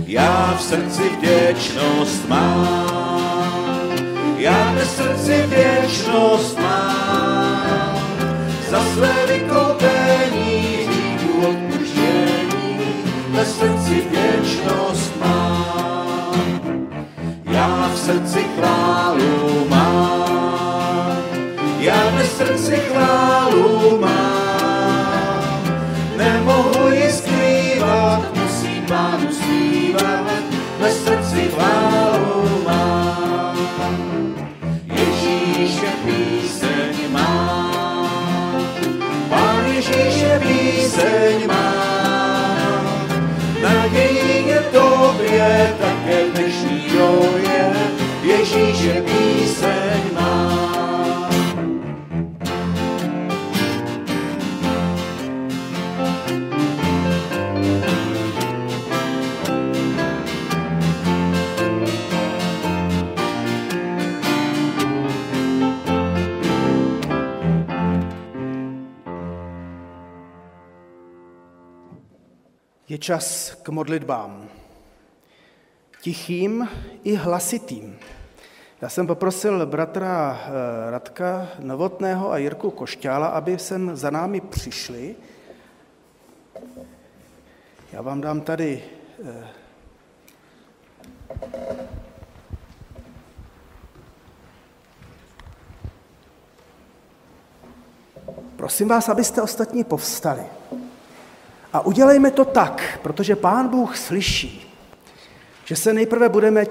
[0.07, 3.91] já v srdci vděčnost mám,
[4.37, 7.99] já ve srdci vděčnost mám,
[8.71, 12.79] za své vykoupení hříchu odpuštění,
[13.31, 16.35] ve srdci vděčnost mám,
[17.51, 21.19] já v srdci chválu mám,
[21.79, 24.44] já ve srdci chválu mám,
[26.55, 30.43] nemohu ji skrývat, musím pánu zpívat,
[30.79, 33.57] ve srdci chválu mám.
[34.87, 38.67] Ježíše píseň mám,
[39.29, 43.09] Pán Ježíše píseň mám,
[43.63, 47.73] nadějí je tobě, také v dnešní době,
[48.23, 49.24] Ježíše píseň
[72.89, 74.49] Je čas k modlitbám.
[76.01, 76.69] Tichým
[77.05, 77.99] i hlasitým.
[78.81, 85.17] Já jsem poprosil bratra eh, Radka Novotného a Jirku Košťála, aby sem za námi přišli.
[87.93, 88.85] Já vám dám tady
[89.25, 89.49] eh,
[98.57, 100.54] Prosím vás, abyste ostatní povstali.
[101.75, 104.75] A udělejme to tak, protože Pán Bůh slyší,
[105.65, 106.67] že se nejprve budeme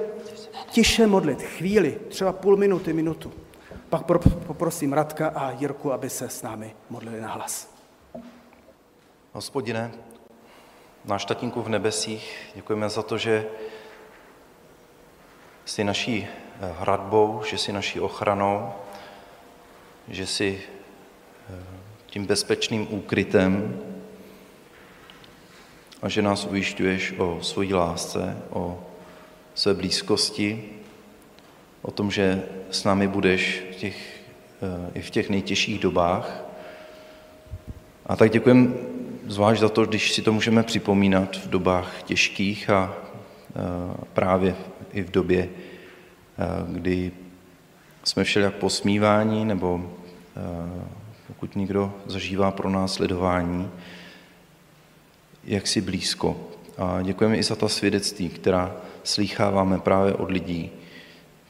[0.70, 3.34] tiše modlit, chvíli, třeba půl minuty, minutu.
[3.89, 4.06] Pak
[4.47, 7.74] poprosím Radka a Jirku, aby se s námi modlili na hlas.
[9.34, 9.91] Hospodine,
[11.06, 13.45] náš tatínku v nebesích, děkujeme za to, že
[15.66, 18.74] jsi naší eh, hradbou, že jsi naší ochranou,
[20.08, 20.62] že jsi
[21.49, 21.64] eh,
[22.06, 23.80] tím bezpečným úkrytem,
[26.04, 28.80] a že nás ujišťuješ o svojí lásce, o
[29.56, 30.64] své blízkosti,
[31.82, 34.20] o tom, že s námi budeš v těch,
[34.62, 36.43] eh, i v těch nejtěžších dobách.
[38.06, 38.76] A tak děkujem
[39.28, 44.56] zvlášť za to, když si to můžeme připomínat v dobách těžkých a eh, právě
[44.93, 47.12] i v době, eh, kdy
[48.04, 49.91] jsme všelijak posmívání nebo
[51.28, 53.70] pokud někdo zažívá pro nás sledování,
[55.46, 56.50] jak si blízko.
[56.78, 60.72] A děkujeme i za ta svědectví, která slýcháváme právě od lidí,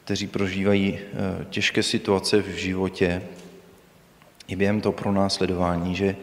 [0.04, 3.22] kteří prožívají eh, těžké situace v životě
[4.48, 6.16] i během toho pronásledování, že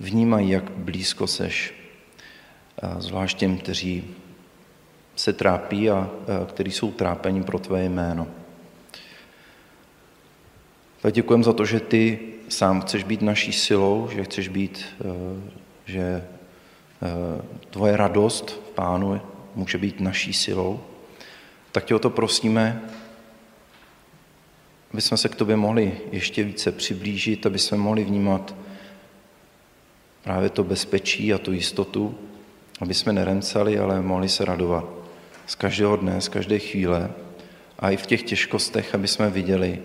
[0.00, 1.74] vnímají, jak blízko seš,
[2.98, 4.04] zvlášť těm, kteří
[5.16, 6.10] se trápí a
[6.46, 8.26] kteří jsou trápení pro tvé jméno.
[11.02, 15.50] Tak děkujeme za to, že ty sám chceš být naší silou, že chceš být, eh,
[15.86, 16.35] že Eh,
[17.70, 19.20] tvoje radost v Pánu
[19.54, 20.80] může být naší silou,
[21.72, 22.82] tak tě o to prosíme,
[24.92, 28.54] aby jsme se k tobě mohli ještě více přiblížit, aby jsme mohli vnímat
[30.22, 32.18] právě to bezpečí a tu jistotu,
[32.80, 34.84] aby jsme neremcali, ale mohli se radovat
[35.46, 37.10] z každého dne, z každé chvíle
[37.78, 39.82] a i v těch těžkostech, aby jsme viděli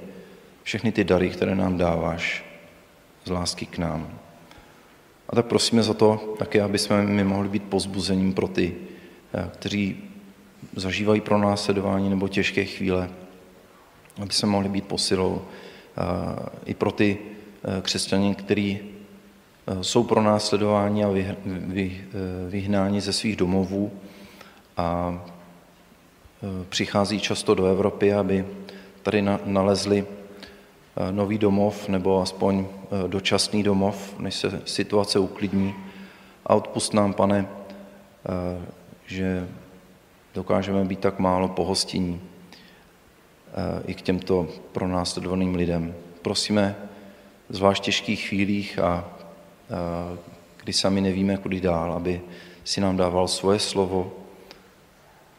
[0.63, 2.45] všechny ty dary, které nám dáváš
[3.25, 4.20] z lásky k nám.
[5.31, 8.75] A tak prosíme za to také, aby jsme my mohli být pozbuzením pro ty,
[9.33, 9.97] eh, kteří
[10.75, 13.09] zažívají pro následování nebo těžké chvíle,
[14.21, 18.79] aby jsme mohli být posilou eh, i pro ty eh, křesťany, kteří
[19.81, 21.09] jsou pro následování a
[22.49, 23.91] vyhnáni ze svých domovů
[24.77, 25.21] a
[26.69, 28.45] přichází často do Evropy, aby
[29.03, 30.05] tady nalezli
[31.11, 32.65] nový domov nebo aspoň
[33.07, 35.75] dočasný domov, než se situace uklidní.
[36.45, 37.47] A odpust nám, pane,
[39.05, 39.47] že
[40.33, 42.21] dokážeme být tak málo pohostinní
[43.85, 45.93] i k těmto pronásledovaným lidem.
[46.21, 46.75] Prosíme,
[47.49, 49.09] zvlášť těžkých chvílích a
[50.63, 52.21] kdy sami nevíme, kudy dál, aby
[52.63, 54.11] si nám dával svoje slovo,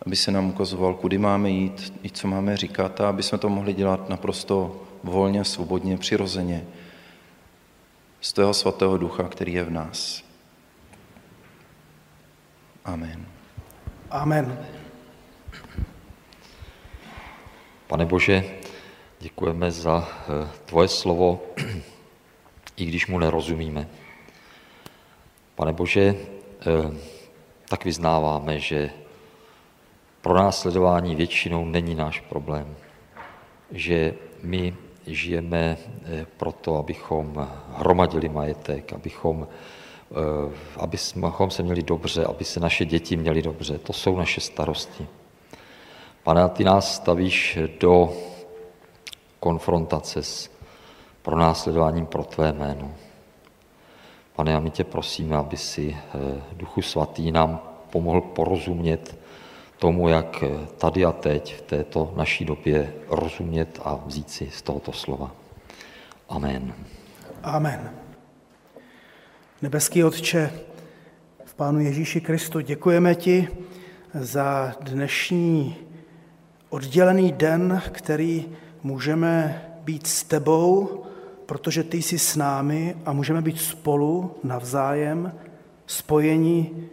[0.06, 3.48] aby se nám ukazoval, kudy máme jít, i co máme říkat a aby jsme to
[3.48, 6.64] mohli dělat naprosto volně, svobodně, přirozeně
[8.22, 10.24] z toho svatého ducha, který je v nás.
[12.84, 13.26] Amen.
[14.10, 14.66] Amen.
[17.86, 18.44] Pane Bože,
[19.20, 21.40] děkujeme za eh, tvoje slovo,
[22.76, 23.88] i když mu nerozumíme.
[25.54, 26.96] Pane Bože, eh,
[27.68, 28.90] tak vyznáváme, že
[30.20, 32.76] pro následování většinou není náš problém,
[33.70, 39.48] že my žijeme eh, proto, abychom hromadili majetek, abychom,
[40.10, 43.78] eh, abychom se měli dobře, aby se naše děti měly dobře.
[43.78, 45.06] To jsou naše starosti.
[46.22, 48.12] Pane, ty nás stavíš do
[49.40, 50.50] konfrontace s
[51.22, 52.94] pronásledováním pro tvé jméno.
[54.36, 59.21] Pane, a my tě prosíme, aby si eh, Duchu Svatý nám pomohl porozumět
[59.82, 60.44] tomu, jak
[60.78, 65.34] tady a teď v této naší době rozumět a vzít si z tohoto slova.
[66.28, 66.74] Amen.
[67.42, 67.90] Amen.
[69.62, 70.50] Nebeský Otče,
[71.44, 73.48] v Pánu Ježíši Kristu děkujeme ti
[74.14, 75.76] za dnešní
[76.70, 78.46] oddělený den, který
[78.82, 81.02] můžeme být s tebou,
[81.46, 85.34] protože ty jsi s námi a můžeme být spolu navzájem,
[85.86, 86.86] spojení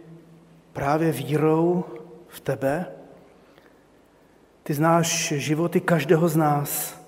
[0.72, 1.84] právě vírou
[2.30, 2.86] v tebe.
[4.62, 7.00] Ty znáš životy každého z nás.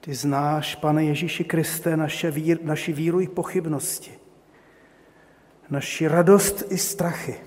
[0.00, 4.12] Ty znáš, pane Ježíši Kriste, naše vír, naši víru i pochybnosti,
[5.70, 7.40] naši radost i strachy.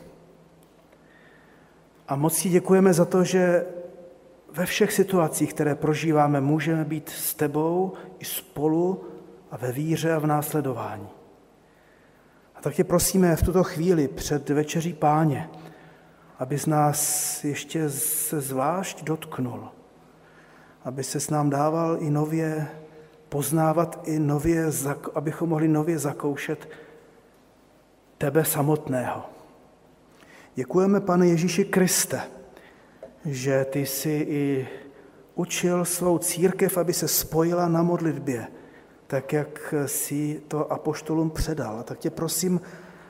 [2.08, 3.66] A moc ti děkujeme za to, že
[4.52, 9.04] ve všech situacích, které prožíváme, můžeme být s tebou i spolu
[9.52, 11.10] a ve víře a v následování.
[12.56, 15.50] A tak tě prosíme v tuto chvíli před večeří páně,
[16.40, 19.70] aby z nás ještě se zvlášť dotknul,
[20.84, 22.68] aby se s nám dával i nově
[23.30, 24.66] poznávat, i nově,
[25.16, 26.70] abychom mohli nově zakoušet
[28.18, 29.26] tebe samotného.
[30.56, 32.22] Děkujeme, pane Ježíši Kriste,
[33.26, 34.68] že ty jsi i
[35.36, 38.48] učil svou církev, aby se spojila na modlitbě,
[39.08, 41.84] tak jak si to apoštolům předal.
[41.84, 42.62] Tak tě prosím,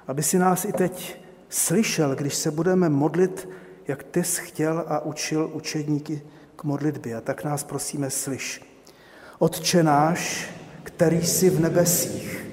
[0.07, 3.49] aby si nás i teď slyšel, když se budeme modlit,
[3.87, 6.21] jak ty jsi chtěl a učil učedníky
[6.55, 7.15] k modlitbě.
[7.15, 8.61] A tak nás prosíme, slyš.
[9.39, 10.49] Otče náš,
[10.83, 12.45] který jsi v nebesích,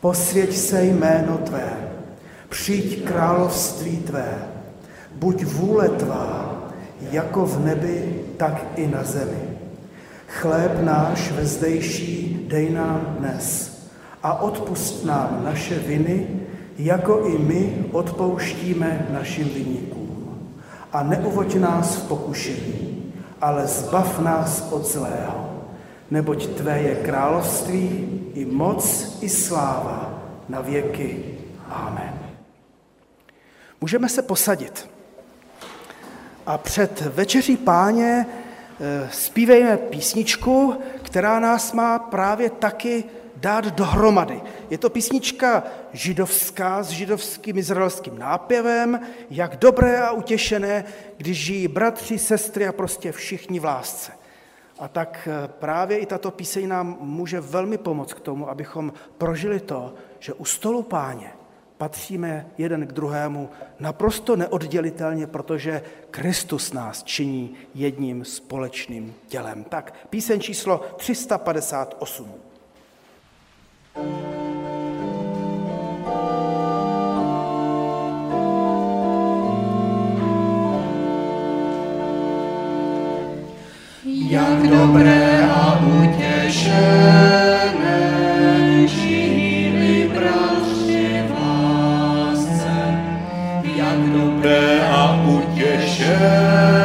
[0.00, 1.90] posvěť se jméno Tvé,
[2.48, 4.48] přijď království Tvé,
[5.14, 6.62] buď vůle Tvá,
[7.10, 9.58] jako v nebi, tak i na zemi.
[10.28, 13.72] Chléb náš vezdejší dej nám dnes
[14.22, 16.41] a odpust nám naše viny,
[16.78, 20.02] jako i my odpouštíme našim vyníkům.
[20.92, 25.64] A neuvoď nás v pokušení, ale zbav nás od zlého,
[26.10, 31.24] neboť Tvé je království i moc i sláva na věky.
[31.68, 32.18] Amen.
[33.80, 34.88] Můžeme se posadit.
[36.46, 43.04] A před večeří páně eh, zpívejme písničku, která nás má právě taky
[43.42, 44.40] dát dohromady.
[44.70, 45.62] Je to písnička
[45.92, 50.84] židovská s židovským izraelským nápěvem, jak dobré a utěšené,
[51.16, 54.12] když žijí bratři, sestry a prostě všichni v lásce.
[54.78, 59.60] A tak eh, právě i tato píseň nám může velmi pomoct k tomu, abychom prožili
[59.60, 61.32] to, že u stolu páně
[61.78, 69.64] patříme jeden k druhému naprosto neoddělitelně, protože Kristus nás činí jedním společným tělem.
[69.64, 72.51] Tak, píseň číslo 358.
[73.94, 74.08] Jak
[84.68, 86.72] dobré a utěšené
[88.86, 91.32] žili bratři v.
[93.76, 96.81] Jak dobré a utěšené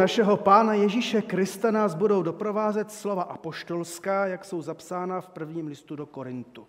[0.00, 5.96] našeho Pána Ježíše Krista nás budou doprovázet slova apoštolská, jak jsou zapsána v prvním listu
[5.96, 6.66] do Korintu.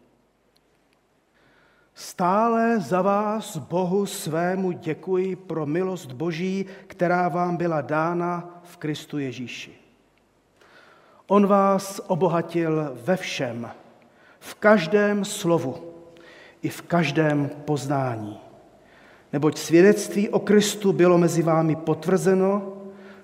[1.93, 9.17] Stále za vás Bohu svému děkuji pro milost Boží, která vám byla dána v Kristu
[9.17, 9.71] Ježíši.
[11.27, 13.71] On vás obohatil ve všem,
[14.39, 15.93] v každém slovu
[16.61, 18.39] i v každém poznání.
[19.33, 22.80] Neboť svědectví o Kristu bylo mezi vámi potvrzeno,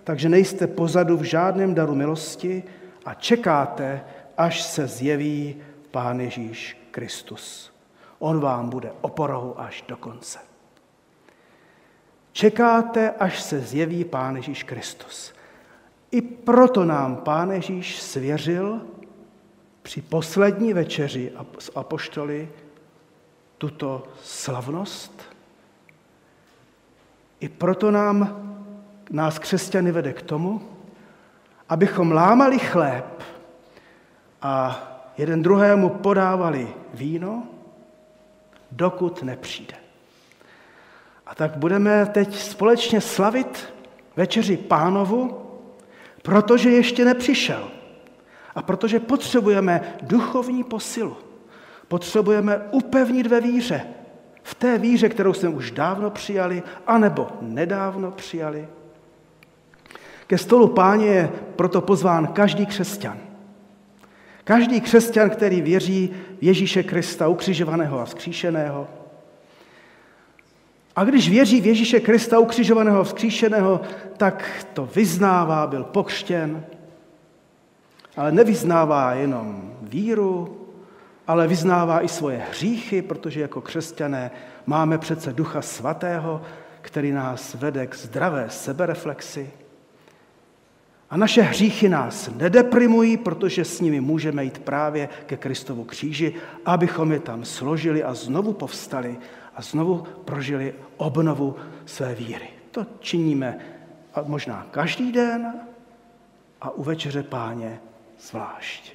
[0.08, 2.64] takže nejste pozadu v žádném daru milosti
[3.06, 4.02] a čekáte,
[4.38, 5.56] až se zjeví
[5.92, 7.74] Pán Ježíš Kristus.
[8.20, 10.40] On vám bude oporou až do konce.
[12.32, 15.34] Čekáte, až se zjeví Pán Ježíš Kristus.
[16.12, 18.82] I proto nám Pán Ježíš svěřil
[19.82, 22.50] při poslední večeři s apoštoly
[23.58, 25.22] tuto slavnost.
[27.40, 28.47] I proto nám,
[29.10, 30.62] nás křesťany vede k tomu,
[31.70, 33.24] abychom lámali chléb
[34.42, 34.84] a
[35.18, 37.44] jeden druhému podávali víno,
[38.72, 39.76] dokud nepřijde.
[41.26, 43.74] A tak budeme teď společně slavit
[44.16, 45.42] večeři pánovu,
[46.22, 47.68] protože ještě nepřišel.
[48.56, 51.18] A protože potřebujeme duchovní posilu.
[51.88, 53.82] Potřebujeme upevnit ve víře.
[54.44, 58.68] V té víře, kterou jsme už dávno přijali, anebo nedávno přijali.
[60.28, 63.18] Ke stolu páně je proto pozván každý křesťan.
[64.44, 68.88] Každý křesťan, který věří v Ježíše Krista, ukřižovaného a vzkříšeného.
[70.96, 73.82] A když věří v Ježíše Krista, ukřižovaného a vzkříšeného,
[74.18, 76.66] tak to vyznává, byl pokřtěn,
[78.18, 80.58] ale nevyznává jenom víru,
[81.28, 84.32] ale vyznává i svoje hříchy, protože jako křesťané
[84.66, 86.42] máme přece Ducha Svatého,
[86.82, 89.52] který nás vede k zdravé sebereflexi.
[91.10, 96.34] A naše hříchy nás nedeprimují, protože s nimi můžeme jít právě ke Kristovu kříži,
[96.66, 99.18] abychom je tam složili a znovu povstali
[99.56, 101.56] a znovu prožili obnovu
[101.86, 102.48] své víry.
[102.72, 103.60] To činíme
[104.26, 105.54] možná každý den
[106.62, 107.80] a u večeře páně
[108.20, 108.94] zvlášť.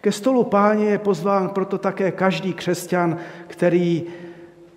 [0.00, 4.04] Ke stolu páně je pozván proto také každý křesťan, který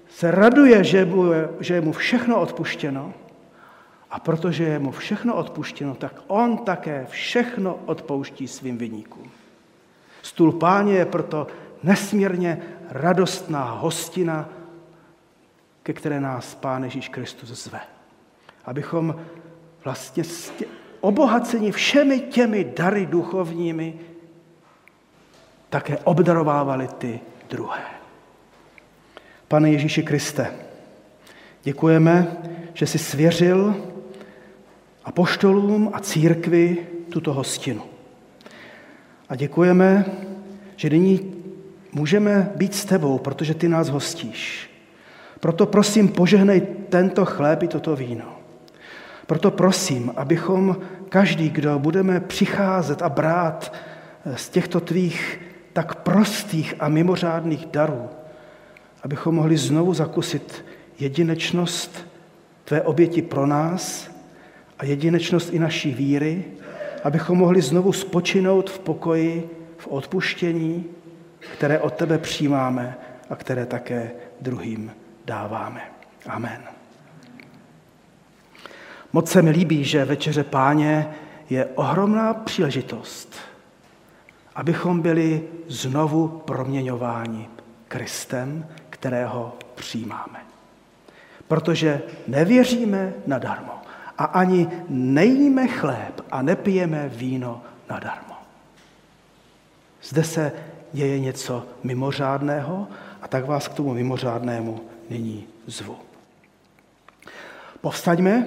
[0.09, 1.07] se raduje, že,
[1.73, 3.13] je mu všechno odpuštěno,
[4.11, 9.31] a protože je mu všechno odpuštěno, tak on také všechno odpouští svým vyníkům.
[10.21, 11.47] Stůl páně je proto
[11.83, 14.49] nesmírně radostná hostina,
[15.83, 17.79] ke které nás Pán Ježíš Kristus zve.
[18.65, 19.15] Abychom
[19.83, 20.23] vlastně
[21.01, 23.99] obohaceni všemi těmi dary duchovními
[25.69, 27.81] také obdarovávali ty druhé.
[29.47, 30.53] Pane Ježíši Kriste,
[31.63, 32.37] děkujeme,
[32.73, 33.88] že jsi svěřil
[35.09, 36.77] apoštolům a církvi
[37.09, 37.81] tuto hostinu.
[39.29, 40.05] A děkujeme,
[40.75, 41.33] že nyní
[41.91, 44.69] můžeme být s tebou, protože ty nás hostíš.
[45.39, 48.37] Proto prosím, požehnej tento chléb i toto víno.
[49.25, 50.77] Proto prosím, abychom
[51.09, 53.73] každý, kdo budeme přicházet a brát
[54.35, 55.41] z těchto tvých
[55.73, 58.09] tak prostých a mimořádných darů,
[59.03, 60.65] abychom mohli znovu zakusit
[60.99, 62.05] jedinečnost
[62.65, 64.08] tvé oběti pro nás
[64.79, 66.45] a jedinečnost i naší víry,
[67.03, 70.85] abychom mohli znovu spočinout v pokoji, v odpuštění,
[71.53, 72.97] které od tebe přijímáme
[73.29, 74.11] a které také
[74.41, 74.91] druhým
[75.25, 75.81] dáváme.
[76.25, 76.61] Amen.
[79.13, 81.09] Moc se mi líbí, že Večeře Páně
[81.49, 83.35] je ohromná příležitost,
[84.55, 87.47] abychom byli znovu proměňováni
[87.87, 90.39] Kristem, kterého přijímáme.
[91.47, 93.79] Protože nevěříme nadarmo
[94.19, 98.35] a ani nejíme chléb a nepijeme víno nadarmo.
[100.03, 100.51] Zde se
[100.93, 102.87] děje něco mimořádného
[103.21, 105.97] a tak vás k tomu mimořádnému nyní zvu.
[107.81, 108.45] Povstaňme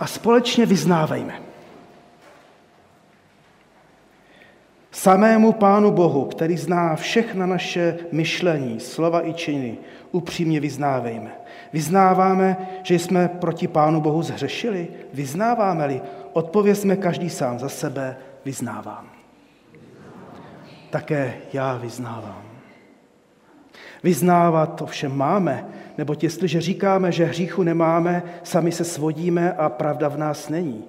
[0.00, 1.42] a společně vyznávejme.
[4.90, 9.78] Samému Pánu Bohu, který zná všechna naše myšlení, slova i činy,
[10.12, 11.39] upřímně vyznávejme.
[11.72, 14.88] Vyznáváme, že jsme proti Pánu Bohu zhřešili?
[15.14, 16.00] Vyznáváme-li?
[16.32, 19.06] Odpovězme každý sám za sebe, vyznávám.
[20.90, 22.42] Také já vyznávám.
[24.02, 25.66] Vyznávat ovšem máme,
[25.98, 30.84] neboť jestliže říkáme, že hříchu nemáme, sami se svodíme a pravda v nás není.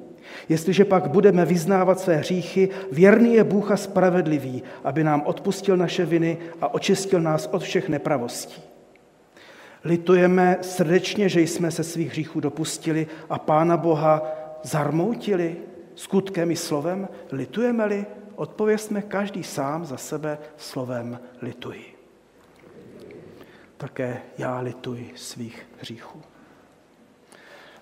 [0.50, 6.06] Jestliže pak budeme vyznávat své hříchy, věrný je Bůh a spravedlivý, aby nám odpustil naše
[6.06, 8.71] viny a očistil nás od všech nepravostí.
[9.84, 14.24] Litujeme srdečně, že jsme se svých hříchů dopustili a Pána Boha
[14.64, 15.58] zarmoutili
[15.96, 17.08] skutkem i slovem.
[17.32, 18.06] Litujeme-li,
[18.36, 21.86] odpověsme každý sám za sebe slovem lituji.
[23.78, 26.22] Také já lituji svých hříchů.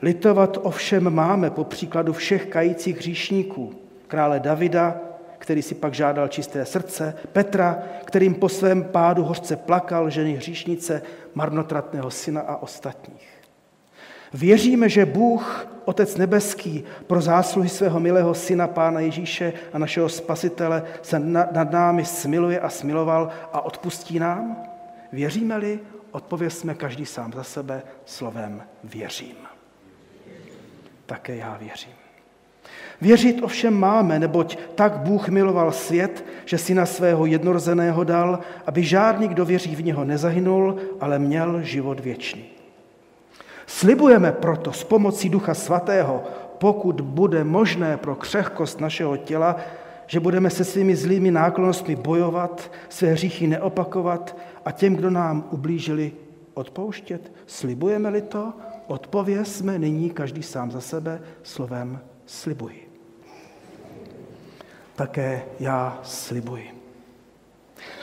[0.02, 5.09] Litovat ovšem máme po příkladu všech kajících hříšníků, krále Davida,
[5.40, 11.02] který si pak žádal čisté srdce, Petra, kterým po svém pádu hořce plakal, ženy hříšnice,
[11.34, 13.30] marnotratného syna a ostatních.
[14.34, 20.84] Věříme, že Bůh, Otec nebeský, pro zásluhy svého milého syna Pána Ježíše a našeho Spasitele
[21.02, 24.64] se nad námi smiluje a smiloval a odpustí nám?
[25.12, 25.80] Věříme-li,
[26.12, 29.38] odpověsme každý sám za sebe slovem věřím.
[31.06, 31.99] Také já věřím.
[33.02, 39.28] Věřit ovšem máme, neboť tak Bůh miloval svět, že syna svého jednorozeného dal, aby žádný,
[39.28, 42.46] kdo věří v něho, nezahynul, ale měl život věčný.
[43.66, 46.24] Slibujeme proto s pomocí Ducha Svatého,
[46.58, 49.56] pokud bude možné pro křehkost našeho těla,
[50.08, 56.12] že budeme se svými zlými náklonnostmi bojovat, své hříchy neopakovat a těm, kdo nám ublížili,
[56.54, 57.32] odpouštět.
[57.46, 58.54] Slibujeme-li to,
[58.88, 62.89] odpovězme nyní každý sám za sebe slovem slibuji
[65.00, 66.76] také já slibuji.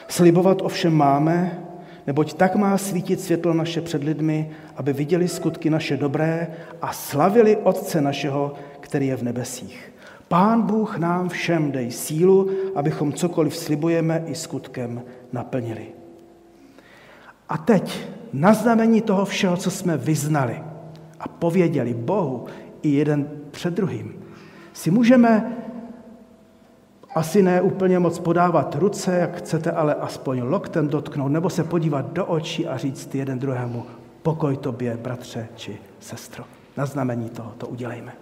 [0.08, 1.62] Slibovat ovšem máme,
[2.06, 6.48] neboť tak má svítit světlo naše před lidmi, aby viděli skutky naše dobré
[6.82, 9.92] a slavili Otce našeho, který je v nebesích.
[10.28, 15.86] Pán Bůh nám všem dej sílu, abychom cokoliv slibujeme i skutkem naplnili.
[17.48, 20.62] A teď na znamení toho všeho, co jsme vyznali
[21.20, 22.46] a pověděli Bohu
[22.82, 24.16] i jeden před druhým,
[24.72, 25.56] si můžeme
[27.16, 32.12] asi ne úplně moc podávat ruce, jak chcete, ale aspoň loktem dotknout, nebo se podívat
[32.12, 33.84] do očí a říct jeden druhému,
[34.22, 36.44] pokoj tobě, bratře či sestro.
[36.76, 38.12] Na znamení toho to udělejme.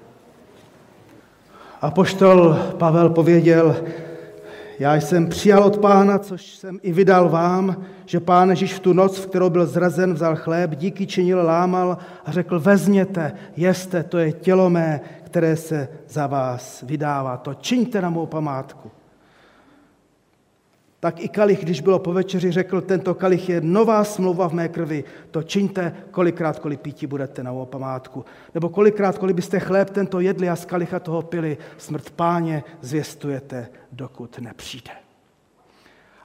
[1.81, 3.77] A poštol Pavel pověděl,
[4.79, 7.77] já jsem přijal od pána, což jsem i vydal vám,
[8.07, 11.99] že pán Ježíš v tu noc, v kterou byl zrazen, vzal chléb, díky činil, lámal
[12.27, 15.01] a řekl, vezměte, jeste, to je tělo mé,
[15.35, 17.37] které se za vás vydává.
[17.37, 18.91] To čiňte na mou památku.
[21.01, 24.69] Tak i kalich, když bylo po večeři, řekl, tento kalich je nová smlouva v mé
[24.69, 25.05] krvi.
[25.31, 28.25] To čiňte, kolikrát, kolik pítí budete na památku.
[28.55, 33.69] Nebo kolikrát, kolik byste chléb tento jedli a z kalicha toho pili, smrt páně zvěstujete,
[33.93, 34.91] dokud nepřijde.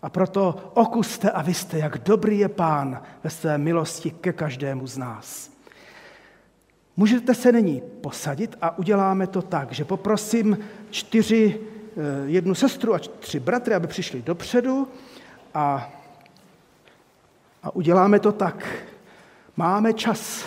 [0.01, 4.97] A proto okuste a vyste, jak dobrý je pán ve své milosti ke každému z
[4.97, 5.58] nás.
[6.97, 10.57] Můžete se nyní posadit a uděláme to tak, že poprosím
[10.89, 14.87] čtyři, eh, jednu sestru a tři bratry, aby přišli dopředu
[15.53, 15.93] a,
[17.63, 18.67] a uděláme to tak.
[19.57, 20.45] Máme čas,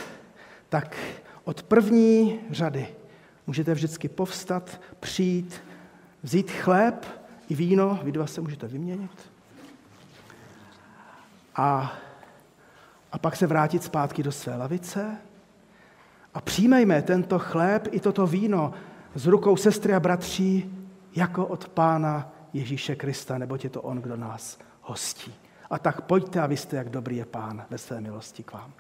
[0.68, 0.96] tak
[1.44, 2.88] od první řady
[3.46, 5.62] můžete vždycky povstat, přijít,
[6.22, 7.06] vzít chléb
[7.48, 9.30] i víno, vy dva se můžete vyměnit.
[11.56, 11.92] A,
[13.12, 15.16] a pak se vrátit zpátky do své lavice
[16.34, 18.72] a přijmejme tento chléb i toto víno
[19.14, 20.74] z rukou sestry a bratří
[21.16, 25.34] jako od Pána Ježíše Krista, nebo je to On, kdo nás hostí.
[25.70, 28.72] A tak pojďte a vy jste, jak dobrý je Pán ve své milosti k vám.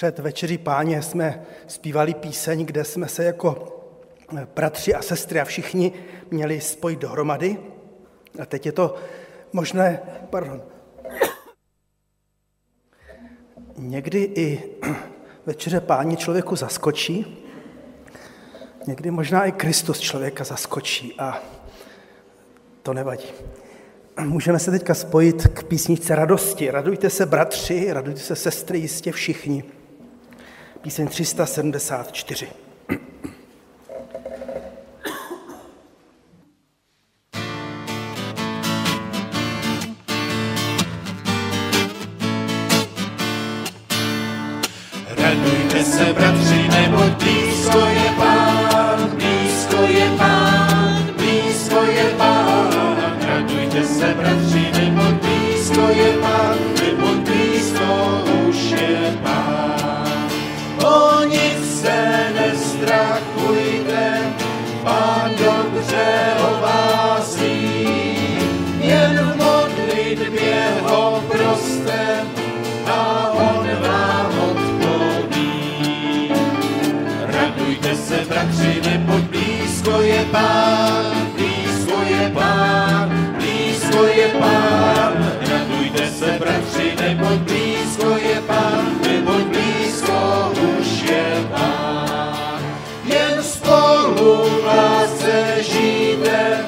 [0.00, 3.76] Před večeří páně jsme zpívali píseň, kde jsme se jako
[4.54, 5.92] bratři a sestry a všichni
[6.30, 7.58] měli spojit dohromady.
[8.42, 8.94] A teď je to
[9.52, 10.62] možné, pardon,
[13.76, 14.62] někdy i
[15.46, 17.44] večeře páni člověku zaskočí,
[18.86, 21.42] někdy možná i Kristus člověka zaskočí a
[22.82, 23.28] to nevadí.
[24.20, 26.70] Můžeme se teďka spojit k písničce radosti.
[26.70, 29.64] Radujte se, bratři, radujte se, sestry, jistě všichni.
[30.82, 32.48] Píseň 374.
[45.16, 46.49] Radujte se, bratři,
[80.32, 81.04] pán,
[81.36, 83.08] blízko je pán,
[83.38, 85.12] blízko je pán.
[85.50, 90.18] Radujte se, bratři, neboť blízko je pán, neboť blízko
[90.78, 92.60] už je pán.
[93.04, 96.64] Jen spolu v lásce žijte,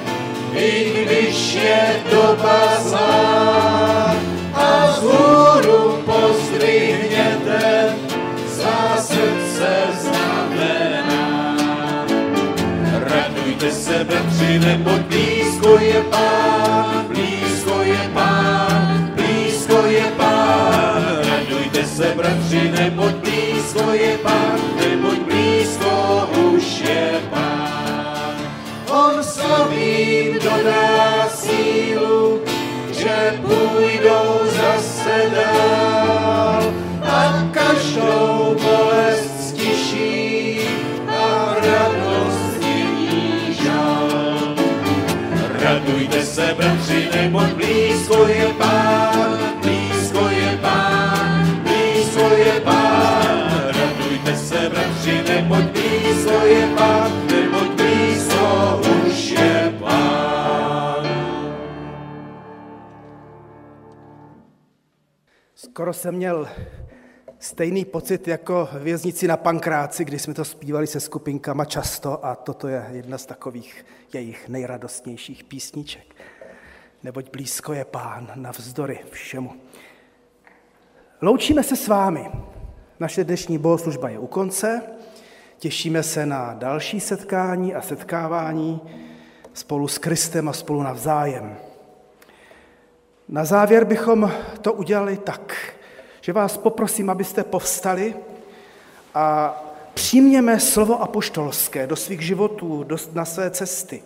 [0.54, 3.61] i když je doba zlá.
[14.42, 17.61] Bratři, neboť blízko je pán, blízko
[48.12, 53.50] blízko je pán, blízko je pán, blízko je pán.
[53.66, 61.06] Radujte se, bratři, neboť blízko je pán, neboť blízko už je pán.
[65.54, 66.48] Skoro jsem měl
[67.38, 72.68] stejný pocit jako věznici na Pankráci, kdy jsme to zpívali se skupinkama často a toto
[72.68, 76.11] je jedna z takových jejich nejradostnějších písniček.
[77.02, 79.52] Neboť blízko je pán navzdory všemu.
[81.22, 82.30] Loučíme se s vámi.
[83.00, 84.82] Naše dnešní bohoslužba je u konce.
[85.58, 88.80] Těšíme se na další setkání a setkávání
[89.54, 91.56] spolu s Kristem a spolu navzájem.
[93.28, 95.74] Na závěr bychom to udělali tak,
[96.20, 98.14] že vás poprosím, abyste povstali
[99.14, 99.56] a
[99.94, 104.02] přijměme slovo apoštolské do svých životů, do, na své cesty.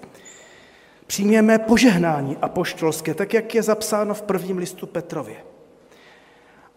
[1.07, 5.37] Přijměme požehnání apoštolské, tak jak je zapsáno v prvním listu Petrově.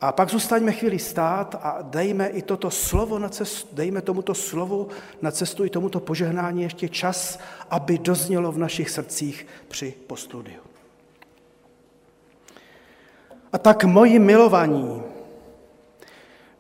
[0.02, 4.88] A pak zůstaňme chvíli stát a dejme i toto slovo na cestu, dejme tomuto slovu
[5.22, 7.40] na cestu i tomuto požehnání ještě čas,
[7.70, 10.62] aby doznělo v našich srdcích při postudiu.
[13.54, 15.02] A tak, moji milovaní,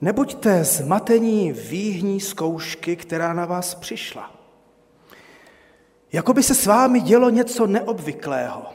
[0.01, 4.38] nebuďte zmatení výhní zkoušky, která na vás přišla.
[6.11, 8.65] Jako by se s vámi dělo něco neobvyklého.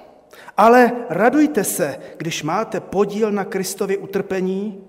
[0.57, 4.85] Ale radujte se, když máte podíl na Kristově utrpení,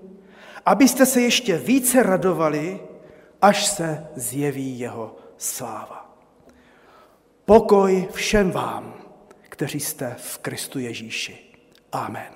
[0.66, 2.80] abyste se ještě více radovali,
[3.42, 6.18] až se zjeví jeho sláva.
[7.44, 8.94] Pokoj všem vám,
[9.48, 11.38] kteří jste v Kristu Ježíši.
[11.92, 12.35] Amen.